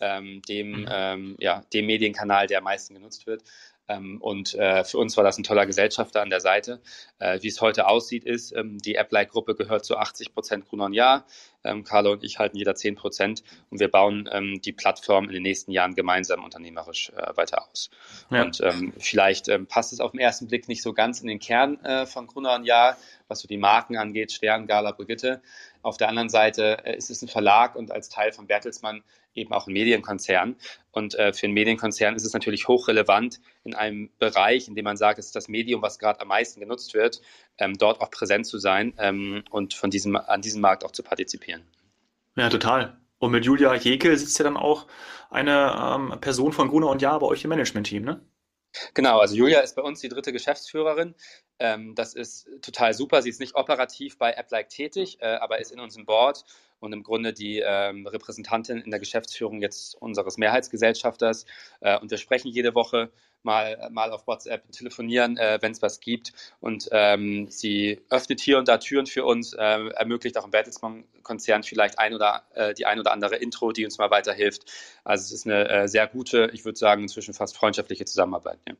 ähm, 0.00 0.42
dem, 0.48 0.82
mhm. 0.82 0.88
ähm, 0.90 1.36
ja, 1.38 1.62
dem 1.72 1.86
Medienkanal, 1.86 2.46
der 2.46 2.58
am 2.58 2.64
meisten 2.64 2.94
genutzt 2.94 3.26
wird 3.26 3.42
und 3.98 4.54
äh, 4.54 4.84
für 4.84 4.98
uns 4.98 5.16
war 5.16 5.24
das 5.24 5.38
ein 5.38 5.42
toller 5.42 5.66
Gesellschafter 5.66 6.22
an 6.22 6.30
der 6.30 6.40
Seite. 6.40 6.80
Äh, 7.18 7.42
wie 7.42 7.48
es 7.48 7.60
heute 7.60 7.86
aussieht, 7.88 8.24
ist, 8.24 8.54
ähm, 8.56 8.78
die 8.78 8.98
Applike-Gruppe 8.98 9.54
gehört 9.54 9.84
zu 9.84 9.96
80 9.96 10.34
Prozent 10.34 10.68
Grunon 10.68 10.92
Ja. 10.92 11.24
Ähm, 11.62 11.84
Carlo 11.84 12.12
und 12.12 12.24
ich 12.24 12.38
halten 12.38 12.56
jeder 12.56 12.74
10 12.74 12.94
Prozent 12.94 13.42
und 13.68 13.80
wir 13.80 13.90
bauen 13.90 14.28
ähm, 14.32 14.62
die 14.62 14.72
Plattform 14.72 15.26
in 15.26 15.32
den 15.32 15.42
nächsten 15.42 15.72
Jahren 15.72 15.94
gemeinsam 15.94 16.42
unternehmerisch 16.42 17.12
äh, 17.14 17.36
weiter 17.36 17.68
aus. 17.68 17.90
Ja. 18.30 18.42
Und 18.42 18.60
ähm, 18.62 18.94
vielleicht 18.98 19.48
ähm, 19.48 19.66
passt 19.66 19.92
es 19.92 20.00
auf 20.00 20.12
den 20.12 20.20
ersten 20.20 20.48
Blick 20.48 20.68
nicht 20.68 20.82
so 20.82 20.94
ganz 20.94 21.20
in 21.20 21.26
den 21.26 21.38
Kern 21.38 21.78
von 22.06 22.26
Grunon 22.26 22.64
Ja, 22.64 22.96
was 23.28 23.40
so 23.40 23.48
die 23.48 23.58
Marken 23.58 23.96
angeht, 23.96 24.32
Stern, 24.32 24.66
Gala, 24.66 24.92
Brigitte. 24.92 25.42
Auf 25.82 25.96
der 25.96 26.08
anderen 26.08 26.28
Seite 26.28 26.84
äh, 26.84 26.96
ist 26.96 27.10
es 27.10 27.22
ein 27.22 27.28
Verlag 27.28 27.76
und 27.76 27.90
als 27.90 28.08
Teil 28.08 28.32
von 28.32 28.46
Bertelsmann 28.46 29.02
eben 29.34 29.52
auch 29.52 29.66
ein 29.66 29.72
Medienkonzern. 29.72 30.56
Und 30.90 31.14
äh, 31.14 31.32
für 31.32 31.46
einen 31.46 31.54
Medienkonzern 31.54 32.14
ist 32.16 32.24
es 32.24 32.32
natürlich 32.32 32.68
hochrelevant, 32.68 33.40
in 33.64 33.74
einem 33.74 34.10
Bereich, 34.18 34.68
in 34.68 34.74
dem 34.74 34.84
man 34.84 34.96
sagt, 34.96 35.18
es 35.18 35.26
ist 35.26 35.36
das 35.36 35.48
Medium, 35.48 35.82
was 35.82 35.98
gerade 35.98 36.20
am 36.20 36.28
meisten 36.28 36.60
genutzt 36.60 36.94
wird, 36.94 37.20
ähm, 37.58 37.78
dort 37.78 38.00
auch 38.00 38.10
präsent 38.10 38.46
zu 38.46 38.58
sein 38.58 38.94
ähm, 38.98 39.44
und 39.50 39.74
von 39.74 39.90
diesem, 39.90 40.16
an 40.16 40.42
diesem 40.42 40.60
Markt 40.60 40.84
auch 40.84 40.92
zu 40.92 41.02
partizipieren. 41.02 41.62
Ja, 42.36 42.48
total. 42.48 42.98
Und 43.18 43.32
mit 43.32 43.44
Julia 43.44 43.74
Jekel 43.74 44.16
sitzt 44.16 44.38
ja 44.38 44.44
dann 44.44 44.56
auch 44.56 44.86
eine 45.28 45.98
ähm, 46.12 46.20
Person 46.20 46.52
von 46.52 46.68
Gruner 46.68 46.88
und 46.88 47.02
Jahr 47.02 47.20
bei 47.20 47.26
euch 47.26 47.44
im 47.44 47.50
Management-Team, 47.50 48.02
ne? 48.02 48.20
Genau, 48.94 49.18
also 49.18 49.34
Julia 49.34 49.60
ist 49.60 49.74
bei 49.74 49.82
uns 49.82 50.00
die 50.00 50.08
dritte 50.08 50.32
Geschäftsführerin. 50.32 51.14
Ähm, 51.60 51.94
das 51.94 52.14
ist 52.14 52.48
total 52.62 52.94
super. 52.94 53.22
Sie 53.22 53.30
ist 53.30 53.40
nicht 53.40 53.54
operativ 53.54 54.18
bei 54.18 54.36
AppLike 54.36 54.68
tätig, 54.68 55.18
äh, 55.20 55.26
aber 55.26 55.60
ist 55.60 55.70
in 55.70 55.80
unserem 55.80 56.06
Board 56.06 56.44
und 56.80 56.92
im 56.92 57.02
Grunde 57.02 57.32
die 57.32 57.62
ähm, 57.64 58.06
Repräsentantin 58.06 58.78
in 58.78 58.90
der 58.90 58.98
Geschäftsführung 58.98 59.60
jetzt 59.60 59.94
unseres 60.00 60.38
Mehrheitsgesellschafters. 60.38 61.46
Äh, 61.80 61.98
und 61.98 62.10
wir 62.10 62.18
sprechen 62.18 62.48
jede 62.48 62.74
Woche 62.74 63.10
mal, 63.42 63.88
mal 63.90 64.10
auf 64.10 64.26
WhatsApp, 64.26 64.70
telefonieren, 64.72 65.36
äh, 65.36 65.58
wenn 65.60 65.72
es 65.72 65.82
was 65.82 66.00
gibt. 66.00 66.32
Und 66.60 66.88
ähm, 66.92 67.48
sie 67.50 68.00
öffnet 68.10 68.40
hier 68.40 68.58
und 68.58 68.68
da 68.68 68.78
Türen 68.78 69.06
für 69.06 69.24
uns, 69.24 69.52
äh, 69.52 69.58
ermöglicht 69.60 70.36
auch 70.38 70.44
im 70.44 70.50
Bertelsmann-Konzern 70.50 71.62
vielleicht 71.62 71.98
ein 71.98 72.14
oder 72.14 72.44
äh, 72.54 72.74
die 72.74 72.86
ein 72.86 72.98
oder 72.98 73.12
andere 73.12 73.36
Intro, 73.36 73.72
die 73.72 73.84
uns 73.84 73.98
mal 73.98 74.10
weiterhilft. 74.10 74.64
Also 75.04 75.24
es 75.24 75.32
ist 75.32 75.46
eine 75.46 75.68
äh, 75.68 75.88
sehr 75.88 76.06
gute, 76.06 76.50
ich 76.52 76.64
würde 76.64 76.78
sagen, 76.78 77.02
inzwischen 77.02 77.34
fast 77.34 77.56
freundschaftliche 77.56 78.04
Zusammenarbeit. 78.04 78.58
Ja. 78.68 78.74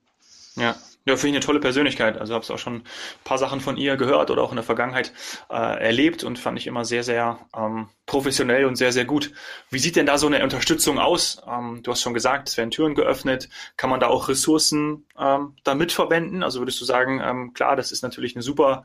Ja, 0.57 0.77
ja, 1.07 1.17
finde 1.17 1.31
ich 1.31 1.37
eine 1.37 1.47
tolle 1.47 1.61
Persönlichkeit. 1.61 2.19
Also 2.19 2.35
habe 2.35 2.45
es 2.45 2.51
auch 2.51 2.59
schon 2.59 2.77
ein 2.77 2.85
paar 3.25 3.39
Sachen 3.39 3.61
von 3.61 3.79
ihr 3.79 3.97
gehört 3.97 4.31
oder 4.31 4.43
auch 4.43 4.51
in 4.51 4.57
der 4.57 4.65
Vergangenheit 4.65 5.13
äh, 5.49 5.55
erlebt 5.55 6.25
und 6.25 6.39
fand 6.39 6.59
ich 6.59 6.67
immer 6.67 6.85
sehr, 6.85 7.03
sehr 7.03 7.39
ähm, 7.57 7.89
professionell 8.05 8.67
und 8.67 8.77
sehr, 8.77 8.93
sehr 8.93 9.07
gut. 9.07 9.33
Wie 9.71 9.79
sieht 9.79 9.97
denn 9.97 10.05
da 10.05 10.19
so 10.19 10.27
eine 10.27 10.43
Unterstützung 10.43 10.99
aus? 10.99 11.41
Ähm, 11.49 11.81
du 11.83 11.91
hast 11.91 12.03
schon 12.03 12.13
gesagt, 12.13 12.49
es 12.49 12.59
werden 12.59 12.71
Türen 12.71 12.95
geöffnet. 12.95 13.49
Kann 13.79 13.89
man 13.89 13.99
da 13.99 14.09
auch 14.09 14.29
Ressourcen 14.29 15.07
ähm, 15.19 15.57
da 15.65 15.75
mitverwenden? 15.75 16.43
Also 16.43 16.61
würdest 16.61 16.81
du 16.81 16.85
sagen, 16.85 17.21
ähm, 17.25 17.55
klar, 17.55 17.77
das 17.77 17.93
ist 17.93 18.03
natürlich 18.03 18.37
eine 18.37 18.43
super, 18.43 18.85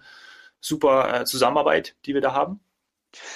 super 0.62 1.22
äh, 1.22 1.26
Zusammenarbeit, 1.26 1.96
die 2.06 2.14
wir 2.14 2.22
da 2.22 2.34
haben? 2.34 2.62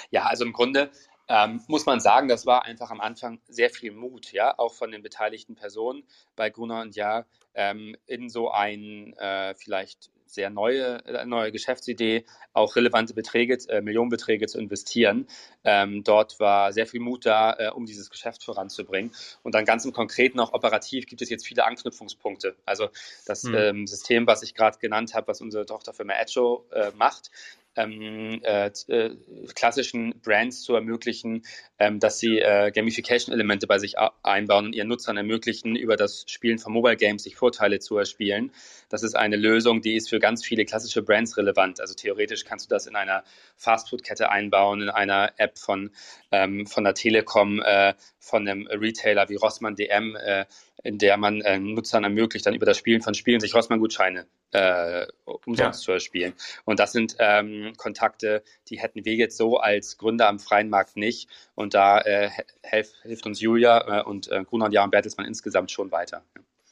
Ja, 0.09 0.23
also 0.23 0.45
im 0.45 0.53
Grunde 0.53 0.89
ähm, 1.29 1.61
muss 1.67 1.85
man 1.85 1.99
sagen, 1.99 2.27
das 2.27 2.45
war 2.45 2.65
einfach 2.65 2.89
am 2.89 2.99
Anfang 2.99 3.39
sehr 3.47 3.69
viel 3.69 3.91
Mut, 3.91 4.31
ja, 4.31 4.57
auch 4.57 4.73
von 4.73 4.91
den 4.91 5.03
beteiligten 5.03 5.55
Personen 5.55 6.03
bei 6.35 6.49
Gruner 6.49 6.81
und 6.81 6.95
Ja, 6.95 7.25
ähm, 7.53 7.95
in 8.07 8.29
so 8.29 8.51
ein 8.51 9.13
äh, 9.17 9.53
vielleicht 9.55 10.11
sehr 10.29 10.49
neue, 10.49 11.03
äh, 11.05 11.25
neue 11.25 11.51
Geschäftsidee 11.51 12.25
auch 12.53 12.75
relevante 12.75 13.13
Beträge, 13.13 13.57
äh, 13.67 13.81
Millionenbeträge 13.81 14.47
zu 14.47 14.59
investieren. 14.59 15.27
Ähm, 15.63 16.03
dort 16.03 16.39
war 16.39 16.71
sehr 16.71 16.85
viel 16.85 16.99
Mut 16.99 17.25
da, 17.25 17.55
äh, 17.57 17.69
um 17.69 17.85
dieses 17.85 18.09
Geschäft 18.09 18.43
voranzubringen. 18.43 19.11
Und 19.43 19.55
dann 19.55 19.65
ganz 19.65 19.85
im 19.85 19.93
Konkreten 19.93 20.39
auch 20.39 20.53
operativ 20.53 21.07
gibt 21.07 21.21
es 21.21 21.29
jetzt 21.29 21.47
viele 21.47 21.65
Anknüpfungspunkte. 21.65 22.55
Also 22.65 22.89
das 23.25 23.43
mhm. 23.43 23.55
ähm, 23.55 23.87
System, 23.87 24.27
was 24.27 24.43
ich 24.43 24.53
gerade 24.53 24.77
genannt 24.79 25.13
habe, 25.13 25.27
was 25.27 25.41
unsere 25.41 25.65
Tochterfirma 25.65 26.13
Edjo 26.13 26.65
äh, 26.71 26.91
macht, 26.95 27.31
ähm, 27.79 28.41
äh, 28.43 28.71
äh, 28.87 29.15
klassischen 29.55 30.19
Brands 30.21 30.61
zu 30.61 30.75
ermöglichen, 30.75 31.43
ähm, 31.79 31.99
dass 31.99 32.19
sie 32.19 32.39
äh, 32.39 32.71
Gamification-Elemente 32.71 33.67
bei 33.67 33.79
sich 33.79 33.95
einbauen 34.23 34.65
und 34.65 34.73
ihren 34.73 34.89
Nutzern 34.89 35.17
ermöglichen, 35.17 35.75
über 35.75 35.95
das 35.95 36.25
Spielen 36.27 36.59
von 36.59 36.73
Mobile 36.73 36.97
Games 36.97 37.23
sich 37.23 37.35
Vorteile 37.35 37.79
zu 37.79 37.97
erspielen. 37.97 38.51
Das 38.89 39.03
ist 39.03 39.15
eine 39.15 39.37
Lösung, 39.37 39.81
die 39.81 39.95
ist 39.95 40.09
für 40.09 40.19
ganz 40.19 40.43
viele 40.43 40.65
klassische 40.65 41.03
Brands 41.03 41.37
relevant. 41.37 41.79
Also 41.79 41.93
theoretisch 41.93 42.43
kannst 42.43 42.65
du 42.65 42.69
das 42.69 42.87
in 42.87 42.95
einer 42.95 43.23
Fastfood-Kette 43.55 44.29
einbauen, 44.29 44.81
in 44.81 44.89
einer 44.89 45.33
App 45.37 45.57
von, 45.57 45.91
ähm, 46.31 46.65
von 46.65 46.83
der 46.83 46.93
Telekom, 46.93 47.61
äh, 47.61 47.93
von 48.19 48.47
einem 48.47 48.67
Retailer 48.67 49.29
wie 49.29 49.35
Rossmann 49.35 49.75
DM, 49.75 50.15
äh, 50.15 50.45
in 50.83 50.97
der 50.97 51.17
man 51.17 51.41
äh, 51.41 51.59
Nutzern 51.59 52.03
ermöglicht, 52.03 52.45
dann 52.45 52.53
über 52.53 52.65
das 52.65 52.77
Spielen 52.77 53.01
von 53.01 53.13
Spielen 53.13 53.39
sich 53.39 53.53
Rossmann-Gutscheine 53.53 54.27
äh, 54.51 55.05
umsonst 55.45 55.81
ja. 55.81 55.85
zu 55.85 55.91
erspielen. 55.91 56.33
Und 56.65 56.79
das 56.79 56.91
sind 56.91 57.15
ähm, 57.19 57.73
Kontakte, 57.77 58.43
die 58.69 58.79
hätten 58.79 59.05
wir 59.05 59.15
jetzt 59.15 59.37
so 59.37 59.57
als 59.57 59.97
Gründer 59.97 60.27
am 60.27 60.39
freien 60.39 60.69
Markt 60.69 60.95
nicht. 60.95 61.29
Und 61.55 61.73
da 61.73 61.99
äh, 62.01 62.29
helf, 62.63 62.91
hilft 63.03 63.25
uns 63.25 63.41
Julia 63.41 63.99
äh, 63.99 64.03
und 64.03 64.31
äh, 64.31 64.43
Gruner 64.43 64.65
und 64.65 64.71
Jan 64.71 64.91
Bertelsmann 64.91 65.25
insgesamt 65.25 65.71
schon 65.71 65.91
weiter. 65.91 66.23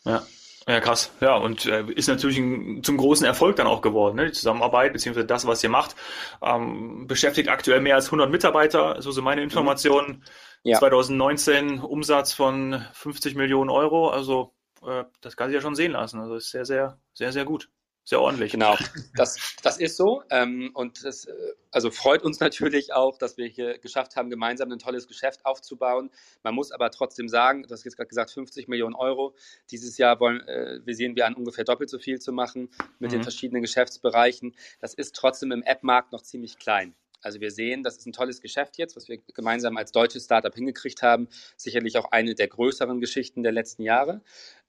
Ja. 0.06 0.26
Ja, 0.68 0.82
krass. 0.82 1.14
Ja, 1.22 1.38
und 1.38 1.66
äh, 1.66 1.86
ist 1.94 2.10
natürlich 2.10 2.38
ein, 2.38 2.84
zum 2.84 2.98
großen 2.98 3.26
Erfolg 3.26 3.56
dann 3.56 3.68
auch 3.68 3.82
geworden. 3.82 4.18
Ne? 4.18 4.26
Die 4.26 4.34
Zusammenarbeit, 4.34 4.92
beziehungsweise 4.92 5.26
das, 5.26 5.48
was 5.48 5.64
ihr 5.64 5.70
macht, 5.70 5.96
ähm, 6.42 7.08
beschäftigt 7.08 7.48
aktuell 7.48 7.80
mehr 7.80 7.96
als 7.96 8.08
100 8.08 8.30
Mitarbeiter, 8.30 9.02
so 9.02 9.12
sind 9.12 9.24
meine 9.24 9.42
Informationen. 9.42 10.26
Ja. 10.64 10.78
2019 10.80 11.80
Umsatz 11.80 12.34
von 12.34 12.84
50 12.92 13.36
Millionen 13.36 13.70
Euro, 13.70 14.10
also 14.10 14.54
äh, 14.86 15.06
das 15.22 15.38
kann 15.38 15.48
sich 15.48 15.56
ja 15.56 15.62
schon 15.62 15.76
sehen 15.76 15.94
lassen. 15.94 16.20
Also 16.20 16.36
ist 16.36 16.52
sehr, 16.52 16.66
sehr, 16.66 17.00
sehr, 17.14 17.32
sehr 17.32 17.46
gut 17.46 17.70
sehr 18.08 18.22
ordentlich. 18.22 18.54
Genau, 18.54 18.78
das, 19.16 19.58
das 19.64 19.78
ist 19.80 19.98
so. 19.98 20.24
Ähm, 20.30 20.72
und 20.74 21.04
das 21.04 21.26
äh, 21.26 21.34
also 21.72 21.92
freut 21.92 22.24
uns 22.24 22.40
natürlich 22.40 22.94
auch, 22.94 23.18
dass 23.18 23.38
wir 23.38 23.48
hier 23.48 23.80
geschafft 23.80 24.16
haben, 24.16 24.30
gemeinsam 24.30 24.72
ein 24.72 24.80
tolles 24.80 25.10
Geschäft 25.10 25.46
aufzubauen. 25.46 26.10
Man 26.42 26.56
muss 26.56 26.72
aber 26.72 26.90
trotzdem 26.90 27.28
sagen, 27.28 27.64
du 27.64 27.70
hast 27.70 27.84
jetzt 27.84 27.98
gerade 27.98 28.08
gesagt, 28.08 28.32
50 28.32 28.70
Millionen 28.70 28.96
Euro. 28.96 29.36
Dieses 29.72 29.98
Jahr 29.98 30.22
wollen, 30.22 30.40
äh, 30.48 30.80
visieren 30.86 31.18
wir 31.18 31.26
an, 31.26 31.34
ungefähr 31.34 31.66
doppelt 31.66 31.90
so 31.90 32.00
viel 32.00 32.20
zu 32.20 32.32
machen 32.32 32.70
mit 33.00 33.12
mhm. 33.12 33.16
den 33.16 33.24
verschiedenen 33.24 33.62
Geschäftsbereichen. 33.62 34.56
Das 34.80 34.94
ist 34.94 35.14
trotzdem 35.14 35.52
im 35.52 35.64
App-Markt 35.64 36.14
noch 36.14 36.22
ziemlich 36.22 36.58
klein. 36.58 36.96
Also 37.22 37.42
wir 37.42 37.52
sehen, 37.52 37.84
das 37.84 37.98
ist 37.98 38.06
ein 38.06 38.14
tolles 38.14 38.42
Geschäft 38.42 38.78
jetzt, 38.78 38.96
was 38.96 39.10
wir 39.10 39.18
gemeinsam 39.34 39.76
als 39.78 39.92
deutsches 39.92 40.26
Startup 40.26 40.54
hingekriegt 40.54 41.02
haben. 41.02 41.28
Sicherlich 41.58 41.98
auch 41.98 42.12
eine 42.12 42.36
der 42.36 42.48
größeren 42.48 43.00
Geschichten 43.00 43.44
der 43.44 43.52
letzten 43.52 43.82
Jahre. 43.84 44.22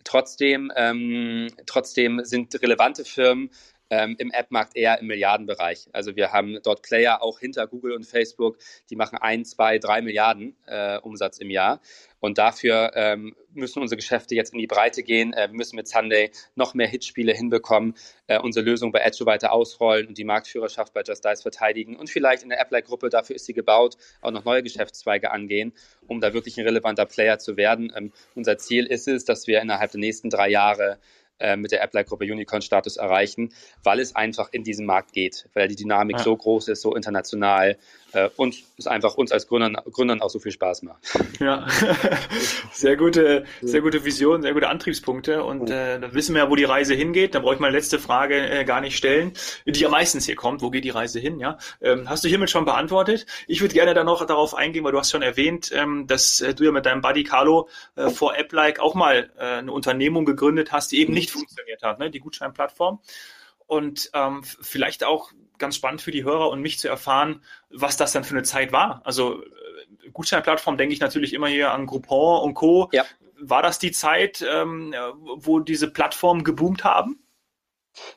Trotzdem, 0.05 0.73
ähm, 0.77 1.49
trotzdem 1.67 2.25
sind 2.25 2.61
relevante 2.63 3.05
Firmen 3.05 3.51
ähm, 3.91 4.17
im 4.19 4.31
App-Markt 4.31 4.77
eher 4.77 4.99
im 5.01 5.07
Milliardenbereich. 5.07 5.89
Also 5.93 6.17
wir 6.17 6.33
haben 6.33 6.59
dort 6.63 6.83
Player 6.83 7.23
auch 7.23 7.41
hinter 7.41 7.67
Google 7.67 7.93
und 7.93 8.05
Facebook, 8.05 8.59
die 8.91 8.97
machen 8.97 9.19
ein, 9.19 9.45
zwei, 9.45 9.79
drei 9.79 10.03
Milliarden 10.03 10.57
äh, 10.67 10.99
Umsatz 10.99 11.39
im 11.39 11.51
Jahr. 11.51 11.81
Und 12.21 12.39
dafür 12.39 12.93
ähm, 12.95 13.37
müssen 13.53 13.81
unsere 13.81 13.97
Geschäfte 13.97 14.35
jetzt 14.35 14.53
in 14.53 14.59
die 14.59 14.67
Breite 14.67 15.03
gehen. 15.03 15.33
Äh, 15.33 15.49
wir 15.49 15.57
müssen 15.57 15.77
mit 15.77 15.87
Sunday 15.87 16.31
noch 16.57 16.75
mehr 16.75 16.89
Hitspiele 16.89 17.33
hinbekommen, 17.33 17.95
äh, 18.27 18.39
unsere 18.39 18.65
Lösung 18.65 18.91
bei 18.93 19.01
Edge 19.01 19.25
weiter 19.25 19.53
ausrollen 19.53 20.09
und 20.09 20.19
die 20.19 20.25
Marktführerschaft 20.25 20.93
bei 20.93 21.03
Just 21.03 21.25
Dice 21.25 21.43
verteidigen 21.43 21.97
und 21.97 22.11
vielleicht 22.11 22.43
in 22.43 22.49
der 22.49 22.61
Apply-Gruppe, 22.61 23.09
dafür 23.09 23.37
ist 23.37 23.47
sie 23.47 23.55
gebaut, 23.55 23.97
auch 24.21 24.33
noch 24.33 24.45
neue 24.45 24.63
Geschäftszweige 24.63 25.31
angehen, 25.31 25.73
um 26.07 26.21
da 26.21 26.35
wirklich 26.35 26.59
ein 26.59 26.65
relevanter 26.65 27.07
Player 27.07 27.39
zu 27.39 27.57
werden. 27.57 27.93
Ähm, 27.95 28.13
unser 28.35 28.59
Ziel 28.59 28.87
ist 28.87 29.07
es, 29.07 29.25
dass 29.25 29.47
wir 29.47 29.61
innerhalb 29.61 29.93
der 29.93 30.01
nächsten 30.01 30.29
drei 30.29 30.49
Jahre 30.49 30.99
äh, 31.39 31.57
mit 31.57 31.73
der 31.73 31.83
Apply-Gruppe 31.83 32.25
Unicorn-Status 32.25 32.97
erreichen, 32.97 33.53
weil 33.83 34.01
es 34.01 34.17
einfach 34.17 34.49
in 34.53 34.65
diesem 34.65 34.87
Markt 34.87 35.13
geht, 35.13 35.49
weil 35.55 35.69
die 35.69 35.77
Dynamik 35.77 36.19
ja. 36.19 36.23
so 36.23 36.37
groß 36.37 36.69
ist, 36.69 36.83
so 36.83 36.95
international 36.95 37.79
äh, 38.13 38.31
und 38.37 38.57
es 38.79 38.87
einfach 38.87 39.17
uns 39.17 39.33
als 39.33 39.49
Gründern, 39.49 39.77
Gründern 39.93 40.23
auch 40.23 40.31
so 40.31 40.39
viel 40.39 40.53
Spaß 40.53 40.83
macht. 40.83 40.99
Ja, 41.41 41.67
sehr 42.73 42.97
gute, 42.97 43.45
sehr 43.61 43.81
gute 43.81 44.05
Vision, 44.05 44.43
sehr 44.43 44.55
gute 44.55 44.69
Antriebspunkte 44.69 45.45
und 45.45 45.71
äh, 45.71 46.01
dann 46.01 46.15
wissen 46.15 46.35
wir 46.35 46.43
ja, 46.43 46.51
wo 46.51 46.57
die 46.57 46.65
Reise 46.65 46.95
hingeht. 46.95 47.35
Dann 47.35 47.43
brauche 47.43 47.55
ich 47.55 47.61
meine 47.61 47.77
letzte 47.77 47.99
Frage 47.99 48.37
äh, 48.49 48.65
gar 48.65 48.81
nicht 48.81 48.97
stellen, 48.97 49.33
die 49.67 49.81
ja 49.81 49.89
meistens 49.89 50.27
hier 50.27 50.37
kommt. 50.37 50.63
Wo 50.63 50.71
geht 50.71 50.85
die 50.85 50.91
Reise 50.91 51.21
hin? 51.21 51.39
Ja, 51.39 51.59
ähm, 51.81 52.09
hast 52.09 52.25
du 52.25 52.29
hiermit 52.29 52.51
schon 52.51 52.65
beantwortet? 52.65 53.27
Ich 53.47 53.61
würde 53.61 53.75
gerne 53.75 53.95
dann 53.95 54.07
noch 54.07 54.25
darauf 54.25 54.55
eingehen, 54.55 54.85
weil 54.85 54.93
du 54.93 54.99
hast 54.99 55.11
schon 55.11 55.23
erwähnt, 55.23 55.71
ähm, 55.75 56.07
dass 56.07 56.41
äh, 56.41 56.55
du 56.55 56.65
ja 56.65 56.73
mit 56.73 56.87
deinem 56.87 57.03
Buddy 57.03 57.25
Carlo 57.25 57.69
äh, 57.97 58.09
vor 58.11 58.35
AppLike 58.39 58.81
auch 58.83 58.95
mal 58.95 59.31
eine 59.39 59.73
Unternehmung 59.73 60.25
gegründet 60.25 60.73
hast, 60.73 60.93
die 60.93 61.01
eben 61.01 61.13
nicht 61.13 61.28
funktioniert 61.31 61.83
hat, 61.83 61.99
ne? 61.99 62.11
die 62.11 62.21
Gutscheinplattform 62.21 63.01
und 63.69 64.11
ähm, 64.15 64.43
vielleicht 64.43 65.05
auch 65.05 65.31
ganz 65.59 65.77
spannend 65.77 66.01
für 66.01 66.11
die 66.11 66.25
Hörer 66.25 66.51
und 66.51 66.61
mich 66.61 66.79
zu 66.79 66.89
erfahren, 66.89 67.43
was 67.71 67.97
das 67.97 68.13
dann 68.13 68.25
für 68.25 68.35
eine 68.35 68.43
Zeit 68.43 68.73
war. 68.73 69.03
Also 69.05 69.43
äh, 69.43 70.11
Gutscheinplattform 70.13 70.79
denke 70.79 70.95
ich 70.95 71.01
natürlich 71.01 71.35
immer 71.35 71.49
hier 71.49 71.73
an 71.73 71.87
Groupon 71.87 72.43
und 72.43 72.55
Co. 72.55 72.89
Ja. 72.93 73.05
War 73.41 73.63
das 73.63 73.79
die 73.79 73.93
Zeit, 73.93 74.45
ähm, 74.49 74.95
wo 75.37 75.61
diese 75.61 75.91
Plattformen 75.91 76.43
geboomt 76.43 76.83
haben? 76.83 77.23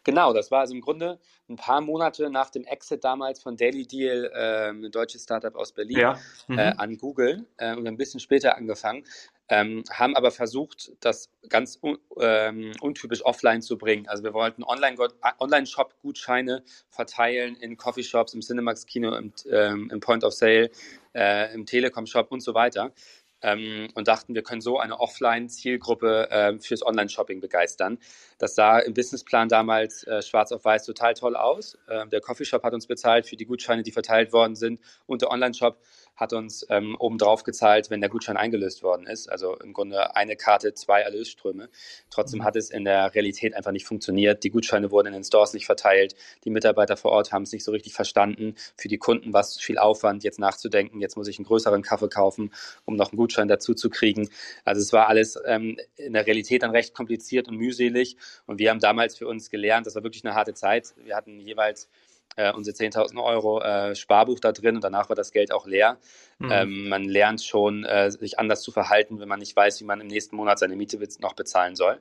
Genau, 0.03 0.33
das 0.33 0.51
war 0.51 0.61
also 0.61 0.73
im 0.73 0.81
Grunde 0.81 1.19
ein 1.49 1.55
paar 1.55 1.81
Monate 1.81 2.29
nach 2.29 2.49
dem 2.49 2.63
Exit 2.65 3.03
damals 3.03 3.41
von 3.41 3.57
Daily 3.57 3.85
Deal, 3.85 4.31
äh, 4.33 4.69
ein 4.69 4.91
deutsches 4.91 5.23
Startup 5.23 5.55
aus 5.55 5.73
Berlin, 5.73 5.97
ja. 5.97 6.19
mhm. 6.47 6.59
äh, 6.59 6.73
an 6.77 6.97
Google 6.97 7.45
äh, 7.57 7.75
und 7.75 7.87
ein 7.87 7.97
bisschen 7.97 8.19
später 8.19 8.57
angefangen 8.57 9.05
ähm, 9.51 9.83
haben 9.91 10.15
aber 10.15 10.31
versucht, 10.31 10.93
das 11.01 11.29
ganz 11.49 11.79
ähm, 12.17 12.71
untypisch 12.79 13.23
offline 13.25 13.61
zu 13.61 13.77
bringen. 13.77 14.07
Also 14.07 14.23
wir 14.23 14.33
wollten 14.33 14.63
Online-Shop-Gutscheine 14.63 16.63
verteilen 16.89 17.57
in 17.57 17.75
Coffeeshops, 17.75 18.33
im 18.33 18.39
Cinemax-Kino, 18.39 19.13
im, 19.13 19.33
ähm, 19.51 19.89
im 19.91 19.99
Point 19.99 20.23
of 20.23 20.33
Sale, 20.33 20.71
äh, 21.13 21.53
im 21.53 21.65
Telekom-Shop 21.65 22.31
und 22.31 22.39
so 22.39 22.53
weiter 22.53 22.93
ähm, 23.41 23.87
und 23.95 24.07
dachten, 24.07 24.35
wir 24.35 24.43
können 24.43 24.61
so 24.61 24.79
eine 24.79 24.99
Offline-Zielgruppe 24.99 26.29
äh, 26.29 26.59
fürs 26.59 26.85
Online-Shopping 26.85 27.41
begeistern. 27.41 27.97
Das 28.37 28.55
sah 28.55 28.79
im 28.79 28.93
Businessplan 28.93 29.49
damals 29.49 30.03
äh, 30.03 30.21
schwarz 30.21 30.51
auf 30.51 30.65
weiß 30.65 30.85
total 30.85 31.13
toll 31.13 31.35
aus. 31.35 31.77
Äh, 31.87 32.07
der 32.07 32.21
Coffeeshop 32.21 32.63
hat 32.63 32.73
uns 32.73 32.87
bezahlt 32.87 33.27
für 33.27 33.35
die 33.35 33.45
Gutscheine, 33.45 33.83
die 33.83 33.91
verteilt 33.91 34.33
worden 34.33 34.55
sind 34.55 34.79
und 35.07 35.21
der 35.21 35.31
Online-Shop 35.31 35.79
hat 36.15 36.33
uns 36.33 36.65
ähm, 36.69 36.95
obendrauf 36.99 37.43
gezahlt, 37.43 37.89
wenn 37.89 38.01
der 38.01 38.09
Gutschein 38.09 38.37
eingelöst 38.37 38.83
worden 38.83 39.07
ist. 39.07 39.31
Also 39.31 39.55
im 39.57 39.73
Grunde 39.73 40.15
eine 40.15 40.35
Karte, 40.35 40.73
zwei 40.73 41.01
Erlösströme. 41.01 41.69
Trotzdem 42.09 42.41
mhm. 42.41 42.43
hat 42.43 42.55
es 42.55 42.69
in 42.69 42.85
der 42.85 43.13
Realität 43.15 43.55
einfach 43.55 43.71
nicht 43.71 43.85
funktioniert. 43.85 44.43
Die 44.43 44.51
Gutscheine 44.51 44.91
wurden 44.91 45.07
in 45.07 45.13
den 45.13 45.23
Stores 45.23 45.53
nicht 45.53 45.65
verteilt. 45.65 46.15
Die 46.43 46.49
Mitarbeiter 46.49 46.97
vor 46.97 47.11
Ort 47.11 47.31
haben 47.31 47.43
es 47.43 47.51
nicht 47.51 47.63
so 47.63 47.71
richtig 47.71 47.93
verstanden. 47.93 48.55
Für 48.77 48.87
die 48.87 48.97
Kunden 48.97 49.33
war 49.33 49.41
es 49.41 49.59
viel 49.59 49.77
Aufwand, 49.77 50.23
jetzt 50.23 50.39
nachzudenken. 50.39 51.01
Jetzt 51.01 51.17
muss 51.17 51.27
ich 51.27 51.39
einen 51.39 51.45
größeren 51.45 51.81
Kaffee 51.81 52.09
kaufen, 52.09 52.51
um 52.85 52.95
noch 52.95 53.11
einen 53.11 53.17
Gutschein 53.17 53.47
dazu 53.47 53.73
zu 53.73 53.89
kriegen. 53.89 54.29
Also 54.63 54.81
es 54.81 54.93
war 54.93 55.07
alles 55.07 55.39
ähm, 55.45 55.77
in 55.95 56.13
der 56.13 56.27
Realität 56.27 56.63
dann 56.63 56.71
recht 56.71 56.93
kompliziert 56.93 57.47
und 57.47 57.57
mühselig. 57.57 58.17
Und 58.45 58.59
wir 58.59 58.69
haben 58.69 58.79
damals 58.79 59.17
für 59.17 59.27
uns 59.27 59.49
gelernt, 59.49 59.87
das 59.87 59.95
war 59.95 60.03
wirklich 60.03 60.23
eine 60.23 60.35
harte 60.35 60.53
Zeit. 60.53 60.93
Wir 61.03 61.15
hatten 61.15 61.39
jeweils 61.39 61.89
äh, 62.35 62.51
unsere 62.53 62.75
10.000 62.75 63.23
Euro 63.23 63.61
äh, 63.61 63.95
Sparbuch 63.95 64.39
da 64.39 64.51
drin 64.51 64.75
und 64.75 64.83
danach 64.83 65.09
war 65.09 65.15
das 65.15 65.31
Geld 65.31 65.51
auch 65.51 65.65
leer. 65.65 65.97
Mhm. 66.39 66.51
Ähm, 66.51 66.89
man 66.89 67.03
lernt 67.03 67.43
schon, 67.43 67.83
äh, 67.83 68.09
sich 68.11 68.39
anders 68.39 68.61
zu 68.61 68.71
verhalten, 68.71 69.19
wenn 69.19 69.27
man 69.27 69.39
nicht 69.39 69.55
weiß, 69.55 69.79
wie 69.81 69.85
man 69.85 70.01
im 70.01 70.07
nächsten 70.07 70.35
Monat 70.35 70.59
seine 70.59 70.75
Miete 70.75 70.99
noch 71.19 71.33
bezahlen 71.33 71.75
soll. 71.75 71.99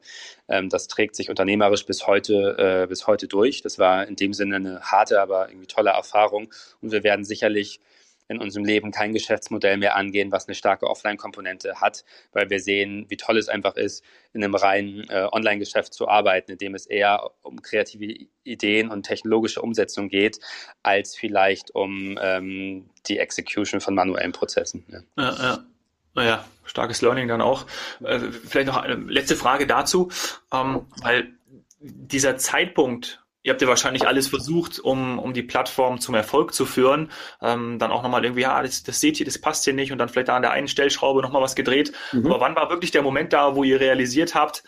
Ähm, 0.49 0.69
das 0.69 0.89
trägt 0.89 1.17
sich 1.17 1.31
unternehmerisch 1.31 1.85
bis 1.85 2.07
heute, 2.07 2.83
äh, 2.85 2.87
bis 2.87 3.07
heute 3.07 3.29
durch. 3.29 3.63
Das 3.63 3.79
war 3.79 4.07
in 4.07 4.17
dem 4.17 4.33
Sinne 4.33 4.57
eine 4.57 4.81
harte, 4.81 5.21
aber 5.21 5.49
irgendwie 5.49 5.67
tolle 5.67 5.91
Erfahrung 5.91 6.53
und 6.81 6.93
wir 6.93 7.03
werden 7.03 7.25
sicherlich 7.25 7.81
in 8.31 8.39
unserem 8.39 8.65
Leben 8.65 8.93
kein 8.93 9.13
Geschäftsmodell 9.13 9.77
mehr 9.77 9.97
angehen, 9.97 10.31
was 10.31 10.47
eine 10.47 10.55
starke 10.55 10.87
Offline-Komponente 10.87 11.81
hat, 11.81 12.05
weil 12.33 12.49
wir 12.49 12.61
sehen, 12.61 13.07
wie 13.09 13.17
toll 13.17 13.37
es 13.37 13.49
einfach 13.49 13.75
ist, 13.77 14.05
in 14.33 14.45
einem 14.45 14.55
reinen 14.55 15.09
äh, 15.11 15.29
Online-Geschäft 15.33 15.93
zu 15.93 16.09
arbeiten, 16.09 16.53
in 16.53 16.59
dem 16.59 16.75
es 16.75 16.87
eher 16.87 17.31
um 17.43 17.61
kreative 17.61 18.27
Ideen 18.45 18.89
und 18.89 19.03
technologische 19.03 19.61
Umsetzung 19.61 20.09
geht, 20.09 20.39
als 20.85 21.17
vielleicht 21.17 21.75
um 21.75 22.19
ähm, 22.23 22.89
die 23.07 23.19
Execution 23.19 23.81
von 23.81 23.95
manuellen 23.95 24.33
Prozessen. 24.33 24.85
Ja, 24.89 25.01
ja. 25.17 25.43
ja. 25.43 25.65
Naja, 26.15 26.45
starkes 26.65 27.03
Learning 27.03 27.29
dann 27.29 27.41
auch. 27.41 27.67
Äh, 28.03 28.19
vielleicht 28.31 28.67
noch 28.67 28.77
eine 28.77 28.95
letzte 28.95 29.37
Frage 29.37 29.67
dazu, 29.67 30.11
ähm, 30.53 30.87
weil 31.03 31.33
dieser 31.81 32.37
Zeitpunkt, 32.37 33.23
ihr 33.43 33.53
habt 33.53 33.63
ja 33.63 33.69
wahrscheinlich 33.69 34.07
alles 34.07 34.29
versucht, 34.29 34.79
um, 34.79 35.19
um 35.19 35.33
die 35.33 35.43
Plattform 35.43 36.01
zum 36.01 36.15
Erfolg 36.15 36.53
zu 36.53 36.67
führen. 36.67 37.11
Ähm, 37.41 37.79
dann 37.79 37.91
auch 37.91 38.03
nochmal 38.03 38.25
irgendwie, 38.25 38.43
ja, 38.43 38.63
das, 38.63 38.83
das 38.83 39.01
seht 39.01 39.19
ihr, 39.19 39.27
das 39.27 39.41
passt 39.41 39.65
hier 39.65 39.73
nicht 39.73 39.93
und 39.93 39.99
dann 39.99 40.09
vielleicht 40.09 40.29
da 40.29 40.37
an 40.37 40.43
der 40.43 40.53
einen 40.53 40.69
Stellschraube 40.69 41.23
nochmal 41.23 41.43
was 41.43 41.55
gedreht. 41.55 41.93
Mhm. 42.13 42.27
Aber 42.27 42.41
wann 42.41 42.57
war 42.57 42.71
wirklich 42.71 42.91
der 42.91 43.03
Moment 43.03 43.33
da, 43.33 43.57
wo 43.57 43.65
ihr 43.65 43.81
realisiert 43.81 44.35
habt, 44.35 44.63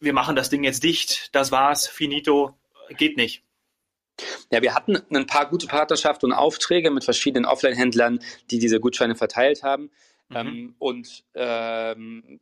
wir 0.00 0.12
machen 0.12 0.36
das 0.36 0.48
Ding 0.48 0.64
jetzt 0.64 0.84
dicht, 0.84 1.34
das 1.34 1.52
war's, 1.52 1.86
finito, 1.86 2.56
geht 2.96 3.16
nicht? 3.16 3.42
Ja, 4.50 4.62
wir 4.62 4.74
hatten 4.74 4.96
ein 5.14 5.26
paar 5.26 5.48
gute 5.48 5.66
Partnerschaften 5.66 6.26
und 6.26 6.32
Aufträge 6.32 6.90
mit 6.90 7.04
verschiedenen 7.04 7.44
Offline-Händlern, 7.44 8.20
die 8.50 8.58
diese 8.58 8.80
Gutscheine 8.80 9.14
verteilt 9.14 9.62
haben. 9.62 9.90
Mhm. 10.28 10.36
Ähm, 10.36 10.74
und, 10.78 11.24
ähm, 11.34 12.40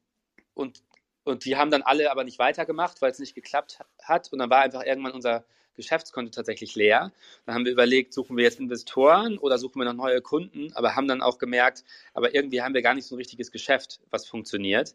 und 0.54 0.82
und 1.26 1.44
die 1.44 1.56
haben 1.56 1.72
dann 1.72 1.82
alle 1.82 2.12
aber 2.12 2.22
nicht 2.22 2.38
weitergemacht, 2.38 3.02
weil 3.02 3.10
es 3.10 3.18
nicht 3.18 3.34
geklappt 3.34 3.80
hat. 4.00 4.32
Und 4.32 4.38
dann 4.38 4.48
war 4.48 4.60
einfach 4.60 4.84
irgendwann 4.84 5.10
unser 5.10 5.44
Geschäftskonto 5.76 6.30
tatsächlich 6.30 6.74
leer. 6.74 7.12
Dann 7.44 7.54
haben 7.54 7.64
wir 7.64 7.72
überlegt, 7.72 8.12
suchen 8.12 8.36
wir 8.36 8.44
jetzt 8.44 8.60
Investoren 8.60 9.38
oder 9.38 9.58
suchen 9.58 9.80
wir 9.80 9.84
noch 9.84 9.94
neue 9.94 10.20
Kunden, 10.20 10.72
aber 10.74 10.96
haben 10.96 11.08
dann 11.08 11.22
auch 11.22 11.38
gemerkt, 11.38 11.84
aber 12.14 12.34
irgendwie 12.34 12.62
haben 12.62 12.74
wir 12.74 12.82
gar 12.82 12.94
nicht 12.94 13.06
so 13.06 13.14
ein 13.14 13.18
richtiges 13.18 13.52
Geschäft, 13.52 14.00
was 14.10 14.26
funktioniert. 14.26 14.94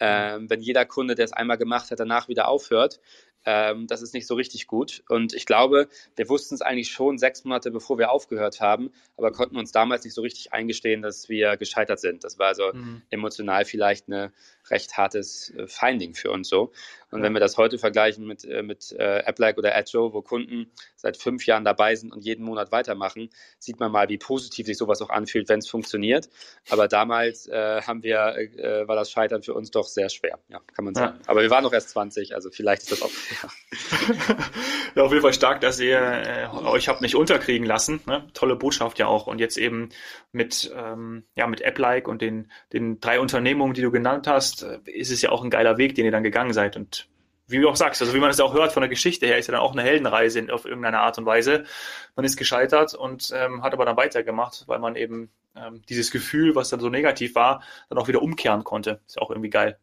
Ähm, 0.00 0.48
wenn 0.48 0.60
jeder 0.60 0.84
Kunde, 0.84 1.14
der 1.16 1.24
es 1.24 1.32
einmal 1.32 1.58
gemacht 1.58 1.90
hat, 1.90 1.98
danach 1.98 2.28
wieder 2.28 2.46
aufhört, 2.48 3.00
ähm, 3.44 3.86
das 3.86 4.02
ist 4.02 4.14
nicht 4.14 4.26
so 4.26 4.34
richtig 4.34 4.66
gut. 4.66 5.02
Und 5.08 5.32
ich 5.32 5.46
glaube, 5.46 5.88
wir 6.16 6.28
wussten 6.28 6.54
es 6.54 6.62
eigentlich 6.62 6.90
schon 6.90 7.18
sechs 7.18 7.44
Monate, 7.44 7.70
bevor 7.70 7.98
wir 7.98 8.10
aufgehört 8.10 8.60
haben, 8.60 8.90
aber 9.16 9.32
konnten 9.32 9.56
uns 9.56 9.72
damals 9.72 10.04
nicht 10.04 10.14
so 10.14 10.22
richtig 10.22 10.52
eingestehen, 10.52 11.02
dass 11.02 11.28
wir 11.28 11.56
gescheitert 11.56 12.00
sind. 12.00 12.24
Das 12.24 12.38
war 12.38 12.48
also 12.48 12.72
mhm. 12.72 13.02
emotional 13.10 13.64
vielleicht 13.64 14.08
eine 14.08 14.32
recht 14.70 14.96
hartes 14.96 15.50
äh, 15.50 15.66
Finding 15.66 16.14
für 16.14 16.30
uns 16.30 16.48
so. 16.48 16.72
Und 17.10 17.20
ja. 17.20 17.24
wenn 17.24 17.32
wir 17.32 17.40
das 17.40 17.56
heute 17.56 17.78
vergleichen 17.78 18.26
mit, 18.26 18.44
äh, 18.44 18.62
mit 18.62 18.92
äh, 18.92 19.22
AppLike 19.24 19.58
oder 19.58 19.74
Adjo, 19.74 20.12
wo 20.12 20.20
Kunden 20.20 20.70
seit 20.96 21.16
fünf 21.16 21.46
Jahren 21.46 21.64
dabei 21.64 21.94
sind 21.94 22.12
und 22.12 22.24
jeden 22.24 22.44
Monat 22.44 22.70
weitermachen, 22.70 23.30
sieht 23.58 23.80
man 23.80 23.90
mal, 23.90 24.08
wie 24.08 24.18
positiv 24.18 24.66
sich 24.66 24.76
sowas 24.76 25.00
auch 25.00 25.10
anfühlt, 25.10 25.48
wenn 25.48 25.60
es 25.60 25.68
funktioniert. 25.68 26.28
Aber 26.68 26.88
damals 26.88 27.46
äh, 27.46 27.82
haben 27.82 28.02
wir, 28.02 28.36
äh, 28.36 28.86
war 28.86 28.96
das 28.96 29.10
Scheitern 29.10 29.42
für 29.42 29.54
uns 29.54 29.70
doch 29.70 29.86
sehr 29.86 30.10
schwer, 30.10 30.38
ja, 30.48 30.60
kann 30.74 30.84
man 30.84 30.94
sagen. 30.94 31.18
Ja. 31.22 31.30
Aber 31.30 31.42
wir 31.42 31.50
waren 31.50 31.64
noch 31.64 31.72
erst 31.72 31.90
20, 31.90 32.34
also 32.34 32.50
vielleicht 32.50 32.82
ist 32.82 32.92
das 32.92 33.02
auch. 33.02 33.10
Ja, 34.94 35.04
auf 35.04 35.12
jeden 35.12 35.22
Fall 35.22 35.34
stark, 35.34 35.60
dass 35.60 35.78
ihr 35.78 36.00
äh, 36.00 36.48
euch 36.48 36.88
habt 36.88 37.02
nicht 37.02 37.14
unterkriegen 37.14 37.66
lassen. 37.66 38.00
Ne? 38.06 38.26
Tolle 38.34 38.56
Botschaft 38.56 38.98
ja 38.98 39.06
auch. 39.06 39.26
Und 39.26 39.38
jetzt 39.38 39.56
eben 39.56 39.90
mit, 40.32 40.72
ähm, 40.74 41.24
ja, 41.36 41.46
mit 41.46 41.64
AppLike 41.64 42.10
und 42.10 42.22
den, 42.22 42.50
den 42.72 42.98
drei 42.98 43.20
Unternehmungen, 43.20 43.74
die 43.74 43.82
du 43.82 43.90
genannt 43.90 44.26
hast, 44.26 44.62
äh, 44.62 44.78
ist 44.86 45.12
es 45.12 45.22
ja 45.22 45.30
auch 45.30 45.44
ein 45.44 45.50
geiler 45.50 45.78
Weg, 45.78 45.94
den 45.94 46.04
ihr 46.04 46.10
dann 46.10 46.22
gegangen 46.22 46.52
seid. 46.52 46.76
Und 46.76 47.08
wie 47.46 47.58
du 47.58 47.68
auch 47.68 47.76
sagst, 47.76 48.02
also 48.02 48.14
wie 48.14 48.18
man 48.18 48.30
es 48.30 48.40
auch 48.40 48.54
hört 48.54 48.72
von 48.72 48.80
der 48.80 48.88
Geschichte 48.88 49.26
her, 49.26 49.38
ist 49.38 49.46
ja 49.46 49.52
dann 49.52 49.60
auch 49.60 49.72
eine 49.72 49.82
Heldenreise 49.82 50.46
auf 50.52 50.64
irgendeine 50.64 51.00
Art 51.00 51.18
und 51.18 51.26
Weise. 51.26 51.64
Man 52.16 52.24
ist 52.24 52.36
gescheitert 52.36 52.94
und 52.94 53.32
ähm, 53.34 53.62
hat 53.62 53.72
aber 53.72 53.84
dann 53.84 53.96
weitergemacht, 53.96 54.64
weil 54.66 54.78
man 54.78 54.96
eben 54.96 55.30
ähm, 55.56 55.82
dieses 55.88 56.10
Gefühl, 56.10 56.54
was 56.54 56.68
dann 56.68 56.80
so 56.80 56.88
negativ 56.88 57.34
war, 57.34 57.62
dann 57.88 57.98
auch 57.98 58.08
wieder 58.08 58.22
umkehren 58.22 58.64
konnte. 58.64 59.00
Ist 59.06 59.16
ja 59.16 59.22
auch 59.22 59.30
irgendwie 59.30 59.50
geil. 59.50 59.78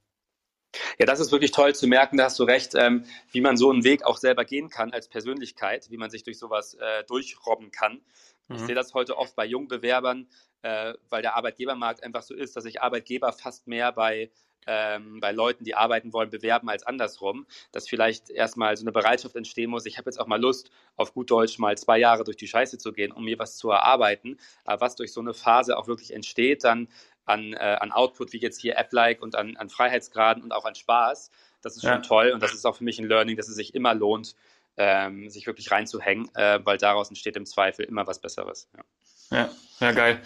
Ja, 0.98 1.06
das 1.06 1.20
ist 1.20 1.32
wirklich 1.32 1.52
toll 1.52 1.76
zu 1.76 1.88
merken, 1.88 2.18
da 2.18 2.26
hast 2.26 2.40
du 2.40 2.44
recht, 2.44 2.74
ähm, 2.76 3.06
wie 3.32 3.42
man 3.42 3.58
so 3.58 3.72
einen 3.72 3.84
Weg 3.84 4.04
auch 4.04 4.18
selber 4.18 4.46
gehen 4.46 4.70
kann 4.70 4.92
als 4.92 5.08
Persönlichkeit, 5.08 5.90
wie 5.90 5.98
man 5.98 6.10
sich 6.10 6.24
durch 6.24 6.40
sowas 6.40 6.76
äh, 6.76 7.04
durchrobben 7.06 7.72
kann. 7.72 8.02
Mhm. 8.48 8.56
Ich 8.56 8.62
sehe 8.62 8.76
das 8.76 8.94
heute 8.94 9.18
oft 9.18 9.36
bei 9.36 9.46
jungen 9.46 9.68
Bewerbern, 9.68 10.28
äh, 10.62 10.94
weil 11.10 11.22
der 11.22 11.36
Arbeitgebermarkt 11.36 12.04
einfach 12.04 12.24
so 12.24 12.34
ist, 12.34 12.56
dass 12.56 12.64
sich 12.64 12.82
Arbeitgeber 12.82 13.32
fast 13.34 13.68
mehr 13.68 13.92
bei 13.92 14.30
ähm, 14.68 15.20
bei 15.20 15.32
Leuten, 15.32 15.64
die 15.64 15.76
arbeiten 15.76 16.14
wollen, 16.14 16.30
bewerben 16.30 16.70
als 16.70 16.84
andersrum, 16.84 17.46
dass 17.72 17.88
vielleicht 17.88 18.30
erstmal 18.30 18.76
so 18.76 18.84
eine 18.84 18.92
Bereitschaft 18.92 19.36
entstehen 19.36 19.70
muss, 19.70 19.86
ich 19.86 19.98
habe 19.98 20.10
jetzt 20.10 20.20
auch 20.20 20.28
mal 20.28 20.42
Lust, 20.42 20.72
auf 20.96 21.14
gut 21.14 21.30
Deutsch 21.30 21.60
mal 21.60 21.78
zwei 21.78 21.98
Jahre 22.00 22.24
durch 22.24 22.38
die 22.38 22.48
Scheiße 22.48 22.78
zu 22.78 22.92
gehen, 22.92 23.12
um 23.12 23.26
mir 23.26 23.38
was 23.40 23.58
zu 23.58 23.70
erarbeiten. 23.70 24.38
Aber 24.64 24.82
was 24.82 24.96
durch 24.96 25.14
so 25.14 25.22
eine 25.22 25.34
Phase 25.34 25.78
auch 25.78 25.88
wirklich 25.88 26.14
entsteht, 26.14 26.64
dann 26.64 26.88
an, 27.26 27.54
äh, 27.54 27.78
an 27.80 27.92
Output, 27.92 28.34
wie 28.34 28.40
jetzt 28.40 28.62
hier 28.62 28.78
App-like 28.78 29.22
und 29.22 29.36
an, 29.36 29.58
an 29.58 29.70
Freiheitsgraden 29.70 30.44
und 30.44 30.52
auch 30.52 30.66
an 30.66 30.76
Spaß, 30.76 31.32
das 31.62 31.76
ist 31.76 31.82
schon 31.82 31.92
ja. 31.92 31.98
toll 32.00 32.32
und 32.32 32.44
das 32.44 32.54
ist 32.54 32.66
auch 32.66 32.76
für 32.76 32.84
mich 32.84 33.00
ein 33.00 33.08
Learning, 33.08 33.36
dass 33.36 33.48
es 33.48 33.56
sich 33.56 33.74
immer 33.74 33.94
lohnt, 33.96 34.36
ähm, 34.78 35.30
sich 35.30 35.48
wirklich 35.48 35.72
reinzuhängen, 35.72 36.30
äh, 36.36 36.60
weil 36.64 36.78
daraus 36.78 37.10
entsteht 37.10 37.36
im 37.36 37.46
Zweifel 37.46 37.86
immer 37.86 38.06
was 38.06 38.20
Besseres. 38.20 38.70
Ja. 38.76 38.84
Ja, 39.32 39.50
ja, 39.80 39.92
geil. 39.92 40.22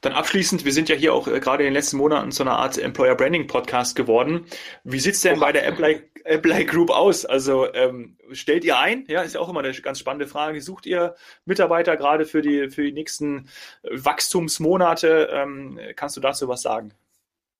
Dann 0.00 0.12
abschließend, 0.12 0.64
wir 0.64 0.72
sind 0.72 0.88
ja 0.88 0.94
hier 0.94 1.12
auch 1.14 1.26
äh, 1.26 1.40
gerade 1.40 1.64
in 1.64 1.68
den 1.68 1.74
letzten 1.74 1.96
Monaten 1.96 2.30
zu 2.30 2.42
einer 2.42 2.56
Art 2.56 2.78
Employer 2.78 3.16
Branding 3.16 3.46
Podcast 3.46 3.96
geworden. 3.96 4.46
Wie 4.84 5.00
sieht's 5.00 5.20
denn 5.22 5.40
bei 5.40 5.52
der 5.52 5.66
Apply, 5.66 6.00
Apply 6.24 6.64
Group 6.64 6.90
aus? 6.90 7.24
Also 7.24 7.72
ähm, 7.74 8.16
stellt 8.30 8.64
ihr 8.64 8.78
ein? 8.78 9.04
Ja, 9.08 9.22
ist 9.22 9.34
ja 9.34 9.40
auch 9.40 9.48
immer 9.48 9.60
eine 9.60 9.72
ganz 9.72 9.98
spannende 9.98 10.26
Frage. 10.26 10.60
Sucht 10.60 10.86
ihr 10.86 11.16
Mitarbeiter 11.44 11.96
gerade 11.96 12.24
für 12.24 12.40
die, 12.40 12.70
für 12.70 12.84
die 12.84 12.92
nächsten 12.92 13.48
Wachstumsmonate? 13.82 15.28
Ähm, 15.32 15.80
kannst 15.96 16.16
du 16.16 16.20
dazu 16.20 16.46
was 16.46 16.62
sagen? 16.62 16.92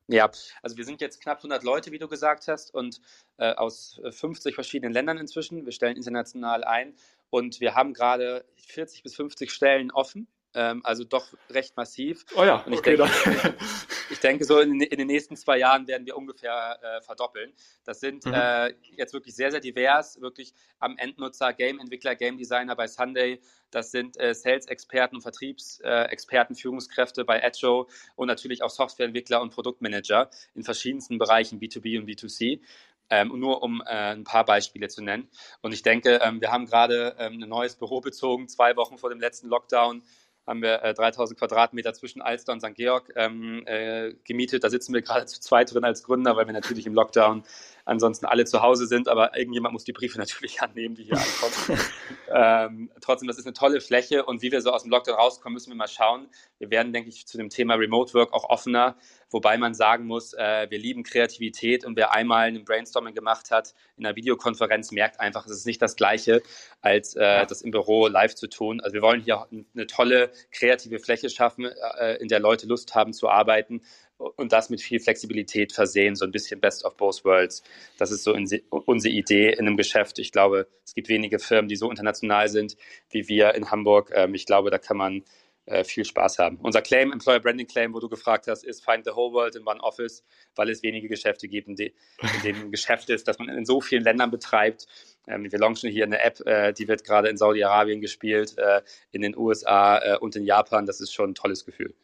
Ja, 0.08 0.30
also 0.62 0.76
wir 0.76 0.84
sind 0.84 1.00
jetzt 1.00 1.20
knapp 1.20 1.38
100 1.38 1.64
Leute, 1.64 1.90
wie 1.90 1.98
du 1.98 2.06
gesagt 2.06 2.46
hast, 2.46 2.72
und 2.72 3.00
äh, 3.38 3.54
aus 3.54 4.00
50 4.08 4.54
verschiedenen 4.54 4.92
Ländern 4.92 5.18
inzwischen. 5.18 5.64
Wir 5.64 5.72
stellen 5.72 5.96
international 5.96 6.62
ein 6.62 6.94
und 7.28 7.60
wir 7.60 7.74
haben 7.74 7.92
gerade 7.92 8.44
40 8.54 9.02
bis 9.02 9.16
50 9.16 9.50
Stellen 9.50 9.90
offen 9.90 10.28
ähm, 10.56 10.80
also 10.84 11.04
doch 11.04 11.28
recht 11.50 11.76
massiv. 11.76 12.24
Oh 12.34 12.42
ja, 12.42 12.56
und 12.62 12.72
ich, 12.72 12.78
okay, 12.78 12.96
denke, 12.96 13.54
ich 14.10 14.18
denke, 14.20 14.44
so 14.44 14.58
in, 14.58 14.80
in, 14.80 14.98
den 14.98 15.06
nächsten 15.06 15.36
zwei 15.36 15.58
Jahren 15.58 15.86
werden 15.86 16.06
wir 16.06 16.16
ungefähr 16.16 16.78
äh, 16.82 17.02
verdoppeln. 17.02 17.52
Das 17.84 18.00
sind 18.00 18.24
mhm. 18.24 18.32
äh, 18.32 18.74
jetzt 18.96 19.12
wirklich 19.12 19.36
sehr, 19.36 19.50
sehr 19.50 19.60
divers, 19.60 20.20
wirklich 20.20 20.54
am 20.78 20.96
Endnutzer, 20.96 21.52
Game-Entwickler, 21.52 22.16
Game-Designer 22.16 22.74
bei 22.74 22.86
Sunday. 22.86 23.38
Das 23.70 23.90
sind 23.90 24.18
äh, 24.18 24.34
Sales-Experten, 24.34 25.20
Vertriebsexperten, 25.20 26.56
Führungskräfte 26.56 27.26
bei 27.26 27.40
Edjo 27.40 27.88
und 28.14 28.28
natürlich 28.28 28.62
auch 28.62 28.70
Softwareentwickler 28.70 29.42
und 29.42 29.50
Produktmanager 29.50 30.30
in 30.54 30.62
verschiedensten 30.62 31.18
Bereichen 31.18 31.60
B2B 31.60 31.98
und 31.98 32.08
B2C. 32.08 32.60
Ähm, 33.08 33.28
nur 33.38 33.62
um 33.62 33.82
äh, 33.82 34.14
ein 34.14 34.24
paar 34.24 34.44
Beispiele 34.44 34.88
zu 34.88 35.00
nennen. 35.00 35.28
Und 35.62 35.72
ich 35.72 35.82
denke, 35.82 36.18
ähm, 36.24 36.40
wir 36.40 36.50
haben 36.50 36.66
gerade 36.66 37.14
ähm, 37.20 37.40
ein 37.40 37.48
neues 37.48 37.76
Büro 37.76 38.00
bezogen, 38.00 38.48
zwei 38.48 38.74
Wochen 38.74 38.98
vor 38.98 39.10
dem 39.10 39.20
letzten 39.20 39.46
Lockdown 39.46 40.02
haben 40.46 40.62
wir 40.62 40.82
äh, 40.82 40.94
3000 40.94 41.38
Quadratmeter 41.38 41.92
zwischen 41.92 42.22
Alster 42.22 42.52
und 42.52 42.60
St. 42.60 42.74
Georg 42.74 43.12
ähm, 43.16 43.62
äh, 43.66 44.14
gemietet. 44.24 44.64
Da 44.64 44.70
sitzen 44.70 44.94
wir 44.94 45.02
gerade 45.02 45.26
zu 45.26 45.40
zweit 45.40 45.72
drin 45.72 45.84
als 45.84 46.02
Gründer, 46.04 46.36
weil 46.36 46.46
wir 46.46 46.52
natürlich 46.52 46.86
im 46.86 46.94
Lockdown 46.94 47.42
ansonsten 47.86 48.26
alle 48.26 48.44
zu 48.44 48.60
Hause 48.60 48.86
sind, 48.86 49.08
aber 49.08 49.36
irgendjemand 49.38 49.72
muss 49.72 49.84
die 49.84 49.92
Briefe 49.92 50.18
natürlich 50.18 50.60
annehmen, 50.60 50.94
die 50.94 51.04
hier 51.04 51.16
ankommen. 51.16 51.80
ähm, 52.28 52.90
trotzdem, 53.00 53.28
das 53.28 53.38
ist 53.38 53.46
eine 53.46 53.54
tolle 53.54 53.80
Fläche 53.80 54.24
und 54.24 54.42
wie 54.42 54.52
wir 54.52 54.60
so 54.60 54.72
aus 54.72 54.82
dem 54.82 54.90
Lockdown 54.90 55.14
rauskommen, 55.14 55.54
müssen 55.54 55.70
wir 55.70 55.76
mal 55.76 55.88
schauen. 55.88 56.28
Wir 56.58 56.70
werden, 56.70 56.92
denke 56.92 57.08
ich, 57.08 57.26
zu 57.26 57.38
dem 57.38 57.48
Thema 57.48 57.74
Remote 57.74 58.12
Work 58.14 58.32
auch 58.32 58.50
offener, 58.50 58.96
wobei 59.30 59.56
man 59.56 59.72
sagen 59.72 60.06
muss, 60.06 60.34
äh, 60.34 60.66
wir 60.68 60.78
lieben 60.78 61.04
Kreativität 61.04 61.84
und 61.84 61.96
wer 61.96 62.12
einmal 62.12 62.48
ein 62.48 62.64
Brainstorming 62.64 63.14
gemacht 63.14 63.50
hat 63.50 63.74
in 63.96 64.04
einer 64.04 64.16
Videokonferenz, 64.16 64.90
merkt 64.90 65.20
einfach, 65.20 65.46
es 65.46 65.52
ist 65.52 65.66
nicht 65.66 65.80
das 65.80 65.96
Gleiche, 65.96 66.42
als 66.80 67.14
äh, 67.14 67.46
das 67.46 67.62
im 67.62 67.70
Büro 67.70 68.08
live 68.08 68.34
zu 68.34 68.48
tun. 68.48 68.80
Also 68.80 68.94
wir 68.94 69.02
wollen 69.02 69.20
hier 69.20 69.46
eine 69.50 69.86
tolle 69.86 70.32
kreative 70.50 70.98
Fläche 70.98 71.30
schaffen, 71.30 71.66
äh, 71.98 72.16
in 72.16 72.28
der 72.28 72.40
Leute 72.40 72.66
Lust 72.66 72.94
haben 72.94 73.12
zu 73.12 73.28
arbeiten 73.28 73.80
und 74.18 74.52
das 74.52 74.70
mit 74.70 74.80
viel 74.80 75.00
Flexibilität 75.00 75.72
versehen, 75.72 76.14
so 76.14 76.24
ein 76.24 76.32
bisschen 76.32 76.60
Best 76.60 76.84
of 76.84 76.96
Both 76.96 77.24
Worlds. 77.24 77.62
Das 77.98 78.10
ist 78.10 78.24
so 78.24 78.34
unsere 78.34 79.14
Idee 79.14 79.50
in 79.50 79.66
einem 79.66 79.76
Geschäft. 79.76 80.18
Ich 80.18 80.32
glaube, 80.32 80.68
es 80.84 80.94
gibt 80.94 81.08
wenige 81.08 81.38
Firmen, 81.38 81.68
die 81.68 81.76
so 81.76 81.90
international 81.90 82.48
sind 82.48 82.76
wie 83.10 83.28
wir 83.28 83.54
in 83.54 83.70
Hamburg. 83.70 84.10
Ähm, 84.14 84.34
ich 84.34 84.46
glaube, 84.46 84.70
da 84.70 84.78
kann 84.78 84.96
man 84.96 85.24
äh, 85.66 85.84
viel 85.84 86.04
Spaß 86.04 86.38
haben. 86.38 86.58
Unser 86.62 86.82
Claim, 86.82 87.12
Employer 87.12 87.40
Branding 87.40 87.66
Claim, 87.66 87.92
wo 87.92 88.00
du 88.00 88.08
gefragt 88.08 88.46
hast, 88.46 88.64
ist 88.64 88.84
Find 88.84 89.04
the 89.04 89.10
whole 89.10 89.32
world 89.32 89.56
in 89.56 89.66
one 89.66 89.80
office, 89.80 90.24
weil 90.54 90.70
es 90.70 90.82
wenige 90.82 91.08
Geschäfte 91.08 91.48
gibt, 91.48 91.68
in, 91.68 91.76
de 91.76 91.92
in 92.20 92.42
dem 92.42 92.70
Geschäft 92.70 93.10
ist, 93.10 93.26
dass 93.26 93.38
man 93.38 93.48
in 93.48 93.64
so 93.64 93.80
vielen 93.80 94.04
Ländern 94.04 94.30
betreibt. 94.30 94.86
Ähm, 95.26 95.50
wir 95.50 95.58
launchen 95.58 95.90
hier 95.90 96.04
eine 96.04 96.22
App, 96.22 96.40
äh, 96.46 96.72
die 96.72 96.88
wird 96.88 97.04
gerade 97.04 97.28
in 97.28 97.36
Saudi-Arabien 97.36 98.00
gespielt, 98.00 98.56
äh, 98.58 98.82
in 99.10 99.22
den 99.22 99.36
USA 99.36 100.16
und 100.18 100.36
in 100.36 100.44
Japan. 100.44 100.86
Das 100.86 101.00
ist 101.00 101.12
schon 101.12 101.30
ein 101.30 101.34
tolles 101.34 101.64
Gefühl. 101.64 101.94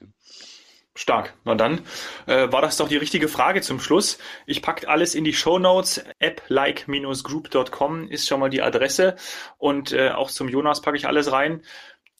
Stark. 0.95 1.35
Na 1.45 1.55
dann 1.55 1.81
äh, 2.27 2.53
war 2.53 2.61
das 2.61 2.77
doch 2.77 2.89
die 2.89 2.99
richtige 2.99 3.29
Frage 3.29 3.63
zum 3.63 3.81
Schluss. 3.81 4.19
Ich 4.47 4.61
packe 4.61 4.89
alles 4.89 5.15
in 5.15 5.25
die 5.25 5.33
Show 5.33 5.59
Notes. 5.59 6.05
applike-group.com 6.21 8.09
ist 8.09 8.29
schon 8.29 8.41
mal 8.41 8.51
die 8.51 8.61
Adresse 8.61 9.17
und 9.57 9.93
äh, 9.93 10.11
auch 10.11 10.31
zum 10.31 10.49
Jonas 10.49 10.83
packe 10.83 10.97
ich 10.99 11.07
alles 11.07 11.33
rein. 11.33 11.63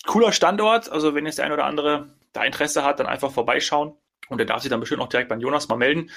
Cooler 0.07 0.33
Standort. 0.33 0.91
Also 0.91 1.15
wenn 1.15 1.27
jetzt 1.27 1.39
der 1.39 1.45
ein 1.45 1.53
oder 1.53 1.67
andere 1.67 2.17
da 2.33 2.45
Interesse 2.45 2.83
hat, 2.83 2.99
dann 2.99 3.07
einfach 3.07 3.31
vorbeischauen 3.31 3.95
und 4.29 4.39
er 4.39 4.47
darf 4.47 4.63
sich 4.63 4.71
dann 4.71 4.81
bestimmt 4.81 5.03
auch 5.03 5.09
direkt 5.09 5.29
beim 5.29 5.41
Jonas 5.41 5.69
mal 5.69 5.77
melden. 5.77 6.11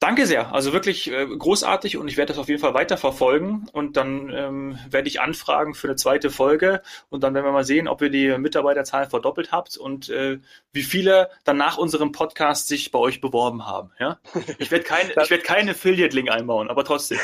Danke 0.00 0.26
sehr. 0.26 0.54
Also 0.54 0.72
wirklich 0.72 1.10
äh, 1.10 1.26
großartig 1.26 1.96
und 1.96 2.06
ich 2.06 2.16
werde 2.16 2.32
das 2.32 2.38
auf 2.38 2.48
jeden 2.48 2.60
Fall 2.60 2.72
weiterverfolgen 2.72 3.68
und 3.72 3.96
dann 3.96 4.30
ähm, 4.32 4.78
werde 4.88 5.08
ich 5.08 5.20
anfragen 5.20 5.74
für 5.74 5.88
eine 5.88 5.96
zweite 5.96 6.30
Folge 6.30 6.82
und 7.08 7.24
dann 7.24 7.34
werden 7.34 7.44
wir 7.44 7.50
mal 7.50 7.64
sehen, 7.64 7.88
ob 7.88 8.00
ihr 8.00 8.08
die 8.08 8.38
Mitarbeiterzahlen 8.38 9.10
verdoppelt 9.10 9.50
habt 9.50 9.76
und 9.76 10.08
äh, 10.08 10.38
wie 10.72 10.84
viele 10.84 11.30
dann 11.42 11.56
nach 11.56 11.78
unserem 11.78 12.12
Podcast 12.12 12.68
sich 12.68 12.92
bei 12.92 12.98
euch 13.00 13.20
beworben 13.20 13.66
haben. 13.66 13.90
Ja? 13.98 14.20
Ich 14.58 14.70
werde 14.70 14.84
kein, 14.84 15.10
ich 15.22 15.30
werde 15.30 15.42
keinen 15.42 15.70
Affiliate-Link 15.70 16.30
einbauen, 16.30 16.70
aber 16.70 16.84
trotzdem. 16.84 17.18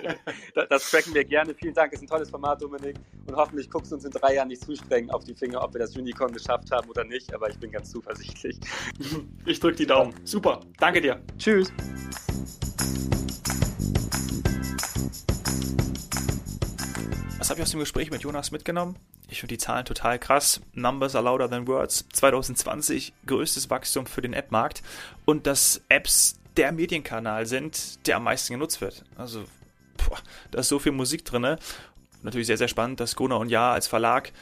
das 0.70 0.90
tracken 0.90 1.12
wir 1.12 1.24
gerne. 1.24 1.54
Vielen 1.54 1.74
Dank, 1.74 1.92
ist 1.92 2.00
ein 2.00 2.08
tolles 2.08 2.30
Format, 2.30 2.62
Dominik. 2.62 2.96
Und 3.26 3.36
hoffentlich 3.36 3.68
guckst 3.68 3.92
du 3.92 3.96
uns 3.96 4.06
in 4.06 4.10
drei 4.10 4.36
Jahren 4.36 4.48
nicht 4.48 4.64
zu 4.64 4.74
streng 4.74 5.10
auf 5.10 5.24
die 5.24 5.34
Finger, 5.34 5.62
ob 5.62 5.74
wir 5.74 5.80
das 5.80 5.94
Unicorn 5.94 6.32
geschafft 6.32 6.70
haben 6.70 6.88
oder 6.88 7.04
nicht, 7.04 7.34
aber 7.34 7.50
ich 7.50 7.58
bin 7.58 7.70
ganz 7.72 7.90
zuversichtlich. 7.90 8.58
Ich 9.44 9.60
drücke 9.60 9.76
die 9.76 9.86
Daumen. 9.86 10.14
Super. 10.24 10.60
Danke 10.78 11.02
dir. 11.02 11.20
Tschüss. 11.36 11.70
Was 17.38 17.50
habe 17.50 17.60
ich 17.60 17.62
aus 17.62 17.70
dem 17.70 17.80
Gespräch 17.80 18.10
mit 18.10 18.22
Jonas 18.22 18.50
mitgenommen? 18.50 18.96
Ich 19.28 19.40
finde 19.40 19.54
die 19.54 19.58
Zahlen 19.58 19.84
total 19.84 20.18
krass. 20.18 20.60
Numbers 20.74 21.14
are 21.14 21.24
louder 21.24 21.48
than 21.48 21.66
words. 21.66 22.04
2020 22.12 23.12
größtes 23.26 23.70
Wachstum 23.70 24.06
für 24.06 24.22
den 24.22 24.32
App-Markt 24.32 24.82
und 25.24 25.46
dass 25.46 25.82
Apps 25.88 26.38
der 26.56 26.72
Medienkanal 26.72 27.46
sind, 27.46 28.06
der 28.06 28.16
am 28.16 28.24
meisten 28.24 28.52
genutzt 28.52 28.80
wird. 28.80 29.04
Also, 29.16 29.44
boah, 29.96 30.18
da 30.50 30.60
ist 30.60 30.68
so 30.68 30.78
viel 30.78 30.92
Musik 30.92 31.24
drin 31.24 31.56
natürlich 32.26 32.46
sehr, 32.46 32.58
sehr 32.58 32.68
spannend, 32.68 33.00
dass 33.00 33.16
Gruner 33.16 33.38
und 33.38 33.48
Jahr 33.48 33.72
als 33.72 33.86
Verlag 33.86 34.32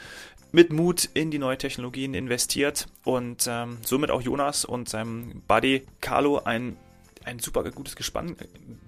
mit 0.51 0.71
Mut 0.73 1.09
in 1.13 1.31
die 1.31 1.39
neuen 1.39 1.59
Technologien 1.59 2.13
investiert 2.13 2.87
und 3.03 3.47
ähm, 3.49 3.77
somit 3.83 4.11
auch 4.11 4.21
Jonas 4.21 4.65
und 4.65 4.89
seinem 4.89 5.41
Buddy 5.47 5.85
Carlo 6.01 6.41
ein, 6.43 6.77
ein 7.25 7.39
super 7.39 7.63
gutes 7.71 7.95
Gespann 7.95 8.35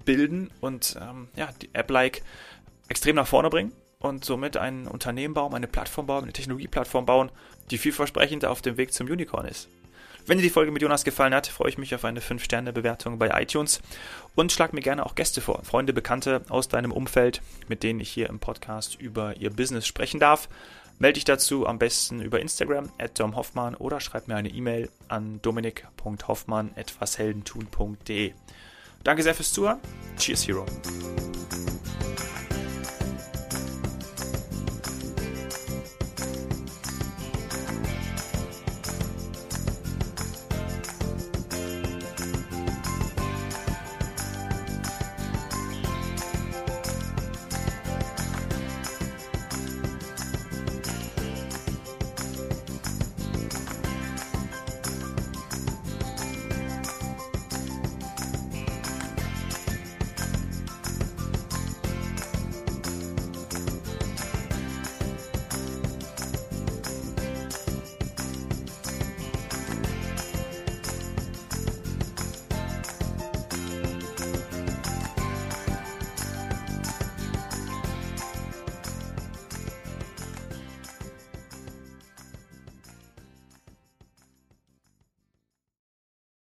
bilden 0.04 0.50
und 0.60 0.96
ähm, 1.00 1.28
ja, 1.36 1.48
die 1.60 1.70
App-like 1.72 2.22
extrem 2.88 3.16
nach 3.16 3.26
vorne 3.26 3.50
bringen 3.50 3.72
und 3.98 4.24
somit 4.24 4.56
ein 4.56 4.86
Unternehmen 4.86 5.34
bauen, 5.34 5.54
eine 5.54 5.66
Plattform 5.66 6.06
bauen, 6.06 6.24
eine 6.24 6.32
Technologieplattform 6.32 7.06
bauen, 7.06 7.30
die 7.70 7.78
vielversprechend 7.78 8.44
auf 8.44 8.62
dem 8.62 8.76
Weg 8.76 8.92
zum 8.92 9.08
Unicorn 9.08 9.46
ist. 9.46 9.68
Wenn 10.26 10.36
dir 10.36 10.42
die 10.42 10.50
Folge 10.50 10.70
mit 10.70 10.82
Jonas 10.82 11.04
gefallen 11.04 11.32
hat, 11.32 11.46
freue 11.46 11.70
ich 11.70 11.78
mich 11.78 11.94
auf 11.94 12.04
eine 12.04 12.20
5-Sterne-Bewertung 12.20 13.18
bei 13.18 13.30
iTunes 13.40 13.80
und 14.34 14.52
schlag 14.52 14.74
mir 14.74 14.82
gerne 14.82 15.06
auch 15.06 15.14
Gäste 15.14 15.40
vor, 15.40 15.64
Freunde, 15.64 15.94
Bekannte 15.94 16.42
aus 16.50 16.68
deinem 16.68 16.92
Umfeld, 16.92 17.40
mit 17.68 17.82
denen 17.82 17.98
ich 17.98 18.10
hier 18.10 18.28
im 18.28 18.38
Podcast 18.38 19.00
über 19.00 19.38
ihr 19.38 19.48
Business 19.48 19.86
sprechen 19.86 20.20
darf. 20.20 20.50
Melde 20.98 21.14
dich 21.14 21.24
dazu 21.24 21.66
am 21.66 21.78
besten 21.78 22.20
über 22.20 22.40
Instagram 22.40 22.90
at 22.98 23.18
domhoffmann 23.20 23.76
oder 23.76 24.00
schreib 24.00 24.26
mir 24.26 24.34
eine 24.36 24.48
E-Mail 24.48 24.90
an 25.06 25.40
dominik.hoffmann.washeldentun.de. 25.42 28.32
Danke 29.04 29.22
sehr 29.22 29.34
fürs 29.34 29.52
Zuhören. 29.52 29.78
Cheers, 30.16 30.48
Hero. 30.48 30.66